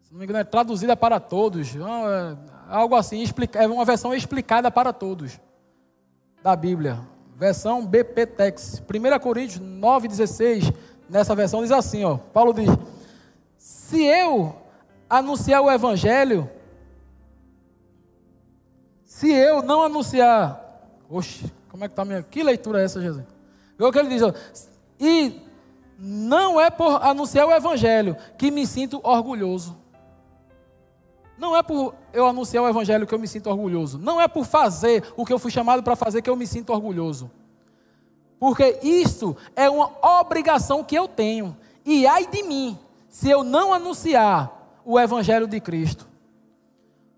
[0.04, 1.76] se não me engano, é traduzida para todos.
[1.76, 2.38] É
[2.70, 3.26] algo assim,
[3.56, 5.38] é uma versão explicada para todos
[6.42, 7.00] da Bíblia.
[7.36, 8.82] Versão BPTEX.
[8.82, 10.74] 1 Coríntios 9,16,
[11.10, 12.16] nessa versão diz assim, ó.
[12.18, 12.70] Paulo diz:
[13.58, 14.56] Se eu
[15.10, 16.50] anunciar o Evangelho,
[19.18, 20.64] se eu não anunciar.
[21.10, 22.22] Oxe, como é que está minha.
[22.22, 23.26] Que leitura é essa, Jesus?
[23.76, 24.32] Vê o que ele diz, ó.
[25.00, 25.42] E
[25.98, 29.76] não é por anunciar o Evangelho que me sinto orgulhoso.
[31.36, 33.98] Não é por eu anunciar o Evangelho que eu me sinto orgulhoso.
[33.98, 36.72] Não é por fazer o que eu fui chamado para fazer que eu me sinto
[36.72, 37.32] orgulhoso.
[38.40, 39.90] Porque isso é uma
[40.20, 41.58] obrigação que eu tenho.
[41.84, 42.78] E ai de mim,
[43.10, 46.08] se eu não anunciar o Evangelho de Cristo.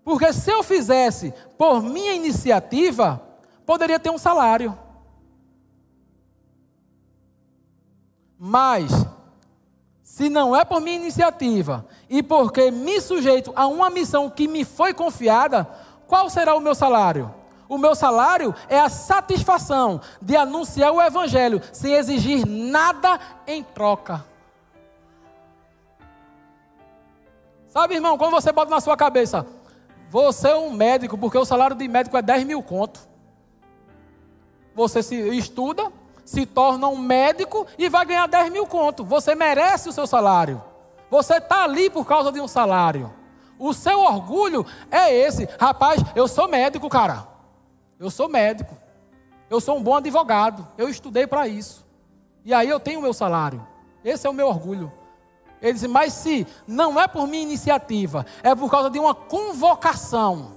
[0.04, 3.20] Porque se eu fizesse por minha iniciativa,
[3.66, 4.76] poderia ter um salário.
[8.38, 8.90] Mas,
[10.02, 14.64] se não é por minha iniciativa e porque me sujeito a uma missão que me
[14.64, 15.68] foi confiada,
[16.06, 17.34] qual será o meu salário?
[17.68, 24.24] O meu salário é a satisfação de anunciar o Evangelho sem exigir nada em troca.
[27.68, 29.46] Sabe, irmão, quando você bota na sua cabeça,
[30.10, 32.98] você é um médico, porque o salário de médico é 10 mil conto.
[34.74, 35.92] Você se estuda,
[36.24, 39.04] se torna um médico e vai ganhar 10 mil conto.
[39.04, 40.60] Você merece o seu salário.
[41.08, 43.12] Você está ali por causa de um salário.
[43.56, 45.48] O seu orgulho é esse.
[45.60, 47.28] Rapaz, eu sou médico, cara.
[47.96, 48.76] Eu sou médico.
[49.48, 50.66] Eu sou um bom advogado.
[50.76, 51.86] Eu estudei para isso.
[52.44, 53.64] E aí eu tenho o meu salário.
[54.04, 54.92] Esse é o meu orgulho.
[55.62, 60.52] Ele disse, mas se não é por minha iniciativa, é por causa de uma convocação.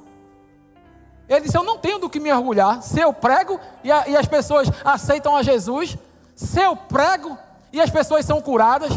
[1.28, 2.82] Ele disse, eu não tenho do que me orgulhar.
[2.82, 5.97] Se eu prego e, a- e as pessoas aceitam a Jesus,
[6.36, 7.38] se eu prego
[7.72, 8.91] e as pessoas são curadas,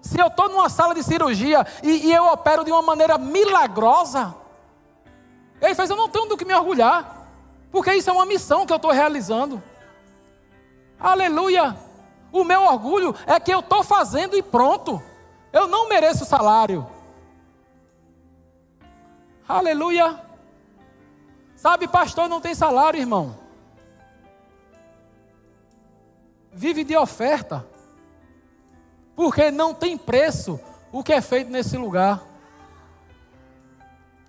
[0.00, 4.34] se eu estou numa sala de cirurgia e, e eu opero de uma maneira milagrosa,
[5.60, 7.26] ele fez, eu não tenho do que me orgulhar,
[7.70, 9.62] porque isso é uma missão que eu estou realizando.
[10.98, 11.76] Aleluia!
[12.32, 15.02] O meu orgulho é que eu estou fazendo e pronto.
[15.52, 16.86] Eu não mereço salário.
[19.48, 20.18] Aleluia!
[21.56, 23.36] Sabe, pastor não tem salário, irmão.
[26.52, 27.66] Vive de oferta.
[29.16, 30.58] Porque não tem preço
[30.92, 32.22] o que é feito nesse lugar.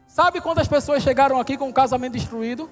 [0.07, 2.69] Sabe quantas pessoas chegaram aqui com o casamento destruído?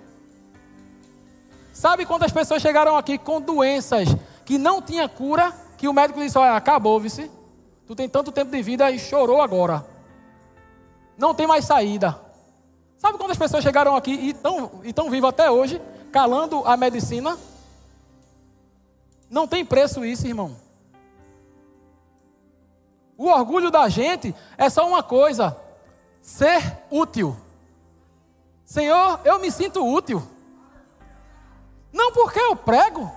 [1.71, 4.09] Sabe quantas pessoas chegaram aqui com doenças
[4.43, 7.31] que não tinha cura, que o médico disse, olha, acabou, vice.
[7.89, 9.83] Tu tem tanto tempo de vida e chorou agora.
[11.17, 12.21] Não tem mais saída.
[12.99, 15.81] Sabe quantas pessoas chegaram aqui e estão e tão vivas até hoje,
[16.11, 17.35] calando a medicina?
[19.27, 20.55] Não tem preço isso, irmão.
[23.17, 25.57] O orgulho da gente é só uma coisa:
[26.21, 26.61] ser
[26.91, 27.35] útil.
[28.65, 30.21] Senhor, eu me sinto útil.
[31.91, 33.11] Não porque eu prego,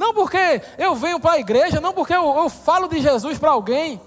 [0.00, 3.50] não porque eu venho para a igreja, não porque eu, eu falo de Jesus para
[3.50, 4.00] alguém.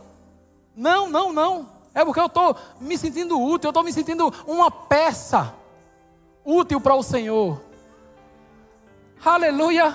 [0.76, 1.70] Não, não, não.
[1.94, 5.54] É porque eu estou me sentindo útil, eu estou me sentindo uma peça
[6.44, 7.62] útil para o Senhor.
[9.24, 9.94] Aleluia.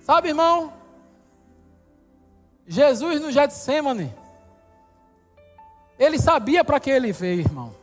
[0.00, 0.74] Sabe, irmão?
[2.66, 4.14] Jesus no Getsemane,
[5.98, 7.74] ele sabia para que ele veio, irmão.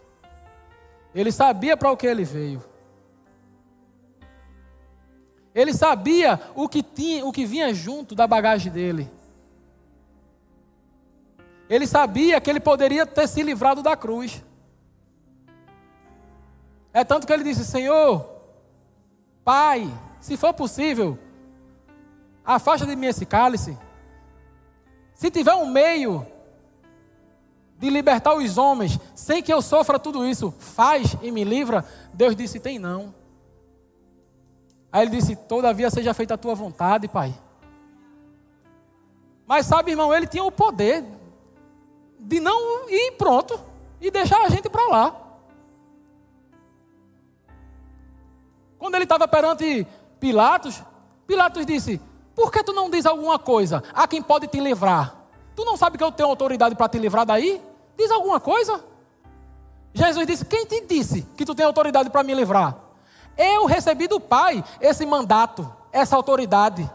[1.15, 2.72] Ele sabia para o que ele veio.
[5.54, 9.10] Ele sabia o que tinha, o que vinha junto da bagagem dele.
[11.70, 14.43] Ele sabia que ele poderia ter se livrado da cruz.
[16.91, 18.34] É tanto que ele disse: Senhor,
[19.43, 19.91] Pai,
[20.22, 21.18] se for possível,
[22.45, 23.78] afasta de mim esse cálice.
[25.14, 26.26] Se tiver um meio
[27.78, 31.86] de libertar os homens, sem que eu sofra tudo isso, faz e me livra.
[32.14, 33.14] Deus disse: tem não.
[34.93, 37.33] Aí ele disse: todavia seja feita a tua vontade, Pai.
[39.47, 41.03] Mas sabe, irmão, ele tinha o poder
[42.19, 43.59] de não ir pronto
[43.99, 45.15] e deixar a gente para lá.
[48.77, 49.87] Quando ele estava perante
[50.19, 50.83] Pilatos,
[51.25, 51.99] Pilatos disse:
[52.35, 55.15] Por que tu não diz alguma coisa a quem pode te livrar?
[55.55, 57.59] Tu não sabe que eu tenho autoridade para te livrar daí?
[57.97, 58.83] Diz alguma coisa.
[59.91, 62.82] Jesus disse: Quem te disse que tu tem autoridade para me livrar?
[63.38, 66.89] Eu recebi do Pai esse mandato, essa autoridade.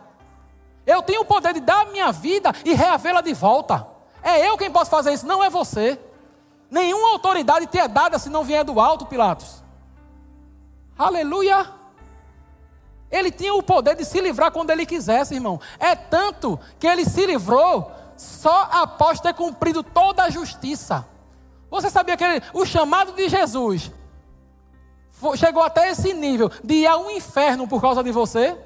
[0.86, 3.86] Eu tenho o poder de dar minha vida e reavê-la de volta.
[4.22, 5.98] É eu quem posso fazer isso, não é você.
[6.70, 9.62] Nenhuma autoridade te é dada se não vier do alto, Pilatos.
[10.98, 11.66] Aleluia.
[13.10, 15.60] Ele tinha o poder de se livrar quando ele quisesse, irmão.
[15.78, 21.06] É tanto que ele se livrou só após ter cumprido toda a justiça.
[21.70, 23.90] Você sabia que ele- o chamado de Jesus
[25.36, 28.56] chegou até esse nível de ir ao inferno por causa de você?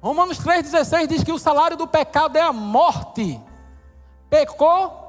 [0.00, 3.40] Romanos 3,16 diz que o salário do pecado é a morte.
[4.30, 5.06] Pecou,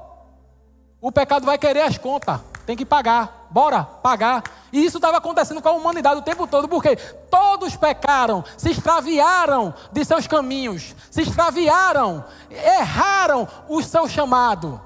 [1.00, 2.40] o pecado vai querer as contas.
[2.66, 3.46] Tem que pagar.
[3.50, 4.42] Bora, pagar.
[4.72, 6.96] E isso estava acontecendo com a humanidade o tempo todo, porque
[7.30, 14.80] todos pecaram, se extraviaram de seus caminhos, se extraviaram, erraram o seu chamado.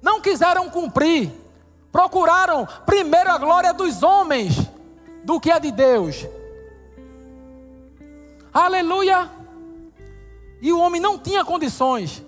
[0.00, 1.32] Não quiseram cumprir.
[1.90, 4.54] Procuraram primeiro a glória dos homens
[5.24, 6.26] do que a de Deus.
[8.52, 9.30] Aleluia!
[10.60, 12.24] E o homem não tinha condições.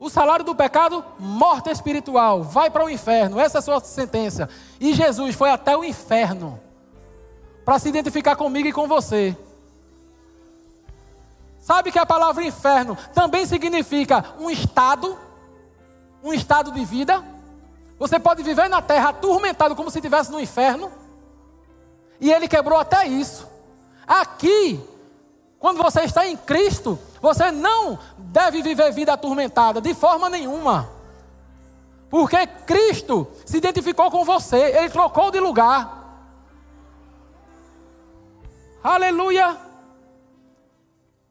[0.00, 3.40] O salário do pecado, morte espiritual, vai para o inferno.
[3.40, 4.48] Essa é a sua sentença.
[4.80, 6.60] E Jesus foi até o inferno
[7.64, 9.36] para se identificar comigo e com você.
[11.60, 15.18] Sabe que a palavra inferno também significa um estado,
[16.22, 17.24] um estado de vida?
[17.98, 20.90] Você pode viver na terra atormentado como se estivesse no inferno.
[22.20, 23.48] E ele quebrou até isso.
[24.06, 24.80] Aqui,
[25.58, 30.88] quando você está em Cristo, você não deve viver vida atormentada de forma nenhuma.
[32.08, 35.96] Porque Cristo se identificou com você, ele trocou de lugar.
[38.82, 39.56] Aleluia!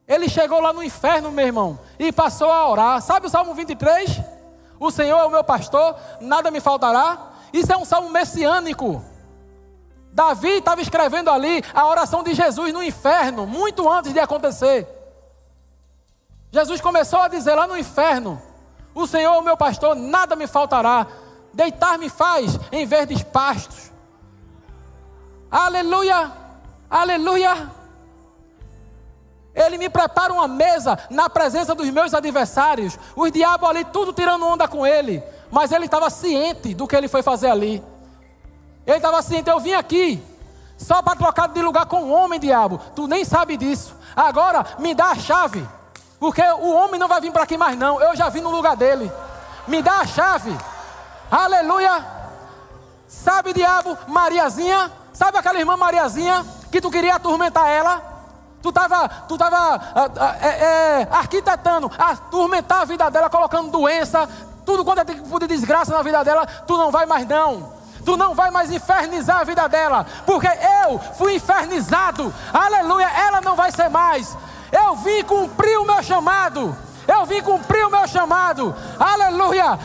[0.06, 3.02] Ele chegou lá no inferno, meu irmão, e passou a orar.
[3.02, 4.37] Sabe o Salmo 23?
[4.78, 7.32] O Senhor é o meu pastor, nada me faltará.
[7.52, 9.04] Isso é um salmo messiânico.
[10.12, 14.86] Davi estava escrevendo ali a oração de Jesus no inferno, muito antes de acontecer.
[16.50, 18.40] Jesus começou a dizer lá no inferno:
[18.94, 21.06] O Senhor é o meu pastor, nada me faltará.
[21.52, 23.90] Deitar-me faz em verdes pastos.
[25.50, 26.30] Aleluia!
[26.90, 27.77] Aleluia!
[29.58, 32.96] Ele me prepara uma mesa na presença dos meus adversários.
[33.16, 35.20] Os diabos ali, tudo tirando onda com ele.
[35.50, 37.82] Mas ele estava ciente do que ele foi fazer ali.
[38.86, 40.22] Ele estava ciente, eu vim aqui
[40.76, 42.80] só para trocar de lugar com o homem, diabo.
[42.94, 43.96] Tu nem sabe disso.
[44.14, 45.66] Agora me dá a chave.
[46.20, 48.00] Porque o homem não vai vir para aqui mais, não.
[48.00, 49.10] Eu já vim no lugar dele.
[49.66, 50.56] Me dá a chave.
[51.28, 52.06] Aleluia.
[53.08, 54.92] Sabe, diabo, Mariazinha?
[55.12, 58.17] Sabe aquela irmã Mariazinha que tu queria atormentar ela?
[58.62, 64.28] Tu estava tu tava, ah, ah, é, é, arquitetando, atormentar a vida dela, colocando doença,
[64.66, 66.46] tudo quanto é tipo de desgraça na vida dela.
[66.46, 67.72] Tu não vai mais, não.
[68.04, 70.48] Tu não vai mais infernizar a vida dela, porque
[70.86, 72.32] eu fui infernizado.
[72.52, 74.36] Aleluia, ela não vai ser mais.
[74.72, 76.76] Eu vim cumprir o meu chamado.
[77.06, 78.74] Eu vim cumprir o meu chamado.
[78.98, 79.78] Aleluia,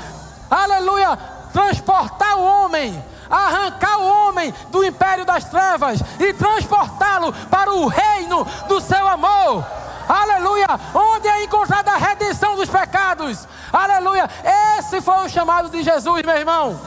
[0.49, 1.17] aleluia.
[1.53, 3.03] Transportar o homem,
[3.33, 9.65] arrancar o homem do império das trevas e transportá-lo para o reino do seu amor.
[10.07, 13.47] Aleluia, onde é encontrada a redenção dos pecados.
[13.71, 14.29] Aleluia,
[14.77, 16.79] esse foi o chamado de Jesus, meu irmão.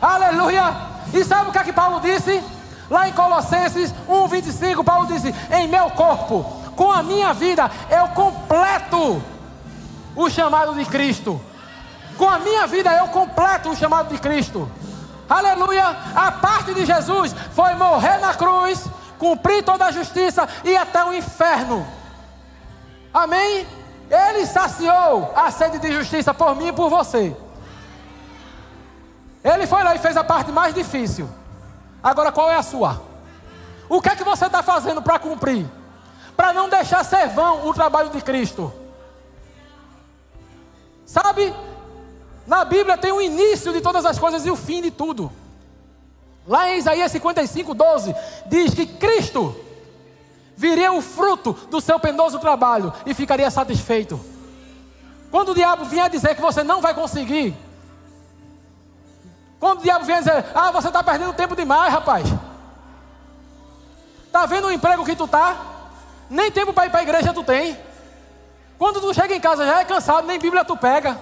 [0.00, 0.92] Aleluia!
[1.14, 2.42] E sabe o que é que Paulo disse?
[2.90, 6.42] Lá em Colossenses 1,25, Paulo disse: Em meu corpo,
[6.76, 9.22] com a minha vida, eu completo
[10.16, 11.40] o chamado de Cristo.
[12.18, 14.70] Com a minha vida, eu completo o chamado de Cristo.
[15.32, 15.96] Aleluia!
[16.14, 18.84] A parte de Jesus foi morrer na cruz,
[19.18, 21.86] cumprir toda a justiça e até o inferno.
[23.14, 23.66] Amém?
[24.10, 27.34] Ele saciou a sede de justiça por mim e por você.
[29.42, 31.26] Ele foi lá e fez a parte mais difícil.
[32.02, 33.00] Agora qual é a sua?
[33.88, 35.66] O que é que você está fazendo para cumprir?
[36.36, 38.70] Para não deixar ser vão o trabalho de Cristo.
[41.06, 41.54] Sabe?
[42.46, 45.30] Na Bíblia tem o início de todas as coisas e o fim de tudo.
[46.46, 48.14] Lá em Isaías 55, 12,
[48.46, 49.54] diz que Cristo
[50.56, 54.20] viria o fruto do seu penoso trabalho e ficaria satisfeito.
[55.30, 57.56] Quando o diabo vier dizer que você não vai conseguir,
[59.58, 62.26] quando o diabo vier dizer, ah, você está perdendo tempo demais, rapaz.
[64.26, 65.56] Está vendo o emprego que tu tá?
[66.28, 67.76] Nem tempo para ir para a igreja tu tem.
[68.78, 71.18] Quando tu chega em casa já é cansado, nem Bíblia tu pega.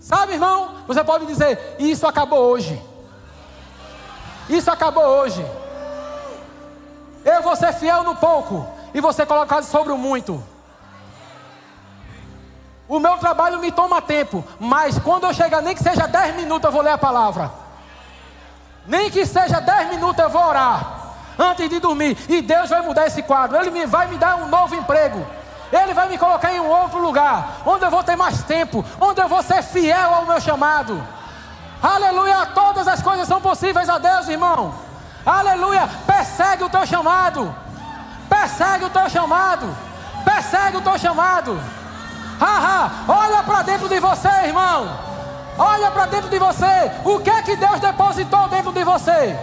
[0.00, 0.76] Sabe, irmão?
[0.86, 2.80] Você pode dizer, isso acabou hoje.
[4.48, 5.44] Isso acabou hoje.
[7.24, 10.42] Eu vou ser fiel no pouco e você colocado sobre o muito.
[12.88, 16.64] O meu trabalho me toma tempo, mas quando eu chegar, nem que seja 10 minutos,
[16.64, 17.52] eu vou ler a palavra.
[18.86, 21.00] Nem que seja 10 minutos, eu vou orar.
[21.38, 22.16] antes de dormir.
[22.28, 23.56] E Deus vai mudar esse quadro.
[23.56, 25.24] Ele vai me dar um novo emprego.
[25.72, 29.20] Ele vai me colocar em um outro lugar, onde eu vou ter mais tempo, onde
[29.20, 31.00] eu vou ser fiel ao meu chamado.
[31.82, 34.74] Aleluia, todas as coisas são possíveis a Deus, irmão.
[35.24, 37.54] Aleluia, persegue o teu chamado.
[38.28, 39.76] Persegue o teu chamado.
[40.24, 41.60] Persegue o teu chamado.
[42.40, 44.88] Haha, olha para dentro de você, irmão.
[45.58, 46.90] Olha para dentro de você.
[47.04, 49.38] O que é que Deus depositou dentro de você?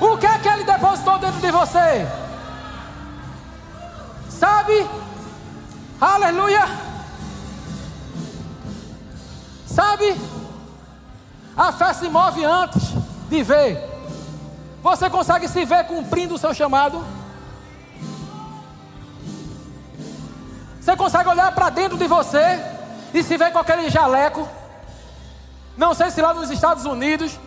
[0.00, 2.06] O que é que Ele depositou dentro de você?
[4.28, 4.88] Sabe?
[6.02, 6.64] Aleluia.
[9.64, 10.20] Sabe?
[11.56, 12.82] A fé se move antes
[13.28, 13.78] de ver.
[14.82, 17.04] Você consegue se ver cumprindo o seu chamado?
[20.80, 22.60] Você consegue olhar para dentro de você
[23.14, 24.48] e se ver com aquele jaleco?
[25.76, 27.38] Não sei se lá nos Estados Unidos,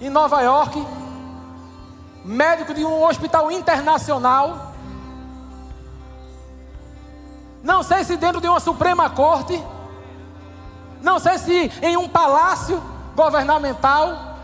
[0.00, 0.86] em Nova York,
[2.24, 4.65] médico de um hospital internacional.
[7.66, 9.60] Não sei se dentro de uma Suprema Corte.
[11.02, 12.80] Não sei se em um palácio
[13.16, 14.36] governamental.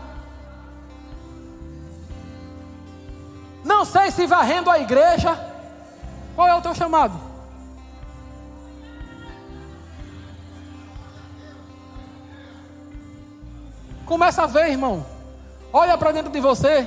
[3.63, 5.39] Não sei se varrendo a igreja.
[6.35, 7.17] Qual é o teu chamado?
[14.05, 15.05] Começa a ver, irmão.
[15.71, 16.85] Olha para dentro de você.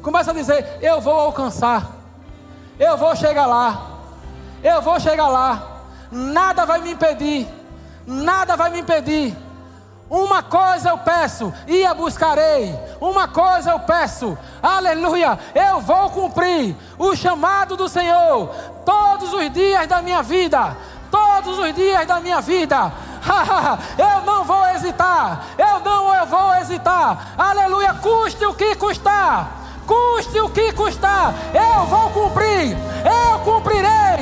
[0.00, 1.92] Começa a dizer: Eu vou alcançar.
[2.78, 3.87] Eu vou chegar lá.
[4.62, 5.62] Eu vou chegar lá.
[6.10, 7.48] Nada vai me impedir.
[8.06, 9.36] Nada vai me impedir.
[10.10, 12.74] Uma coisa eu peço e a buscarei.
[12.98, 15.38] Uma coisa eu peço, aleluia.
[15.54, 18.48] Eu vou cumprir o chamado do Senhor
[18.86, 20.74] todos os dias da minha vida.
[21.10, 22.90] Todos os dias da minha vida.
[23.98, 25.44] eu não vou hesitar.
[25.58, 27.34] Eu não eu vou hesitar.
[27.36, 27.92] Aleluia.
[27.94, 29.50] Custe o que custar.
[29.86, 31.34] Custe o que custar.
[31.52, 32.76] Eu vou cumprir.
[33.04, 34.17] Eu cumprirei.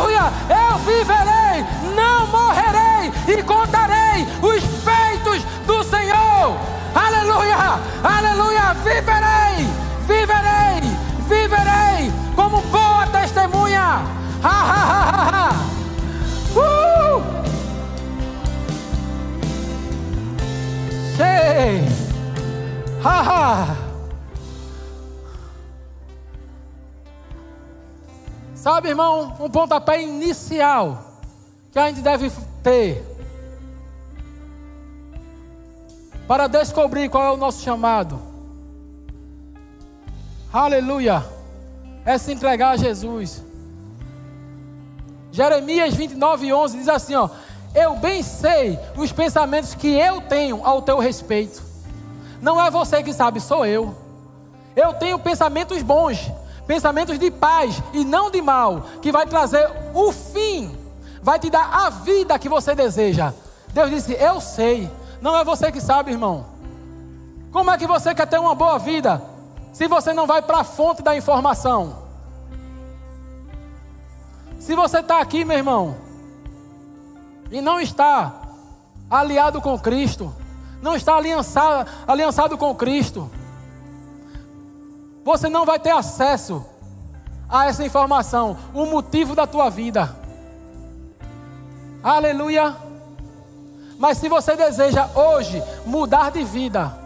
[0.00, 0.32] Aleluia.
[0.48, 1.66] Eu viverei.
[1.94, 3.12] Não morrerei.
[3.28, 6.56] E contarei os feitos do Senhor.
[6.94, 7.78] Aleluia.
[8.02, 8.74] Aleluia.
[8.82, 9.68] Viverei.
[10.06, 10.80] Viverei.
[11.28, 14.02] Viverei como boa testemunha.
[14.42, 15.54] Ha, ha, ha.
[16.56, 17.22] Uh!
[21.16, 21.86] Sei.
[23.04, 23.89] Ha, ha.
[28.60, 31.02] Sabe, irmão, um pontapé inicial
[31.72, 32.30] que a gente deve
[32.62, 33.02] ter
[36.28, 38.20] para descobrir qual é o nosso chamado.
[40.52, 41.24] Aleluia!
[42.04, 43.42] É se entregar a Jesus.
[45.32, 47.30] Jeremias 29, 11 diz assim: ó,
[47.74, 51.62] Eu bem sei os pensamentos que eu tenho ao teu respeito.
[52.42, 53.96] Não é você que sabe, sou eu.
[54.76, 56.30] Eu tenho pensamentos bons,
[56.70, 60.72] pensamentos de paz e não de mal, que vai trazer o fim,
[61.20, 63.34] vai te dar a vida que você deseja.
[63.72, 64.88] Deus disse: Eu sei.
[65.20, 66.46] Não é você que sabe, irmão.
[67.50, 69.20] Como é que você quer ter uma boa vida
[69.72, 72.04] se você não vai para a fonte da informação?
[74.60, 75.96] Se você está aqui, meu irmão,
[77.50, 78.32] e não está
[79.10, 80.32] aliado com Cristo,
[80.80, 83.28] não está aliançado, aliançado com Cristo,
[85.24, 86.64] você não vai ter acesso
[87.48, 90.16] a essa informação, o motivo da tua vida.
[92.02, 92.76] Aleluia.
[93.98, 96.96] Mas se você deseja hoje mudar de vida,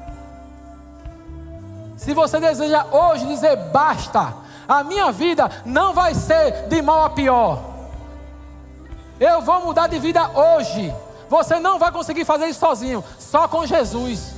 [1.96, 4.34] se você deseja hoje dizer basta,
[4.68, 7.62] a minha vida não vai ser de mal a pior.
[9.18, 10.94] Eu vou mudar de vida hoje.
[11.28, 14.33] Você não vai conseguir fazer isso sozinho, só com Jesus.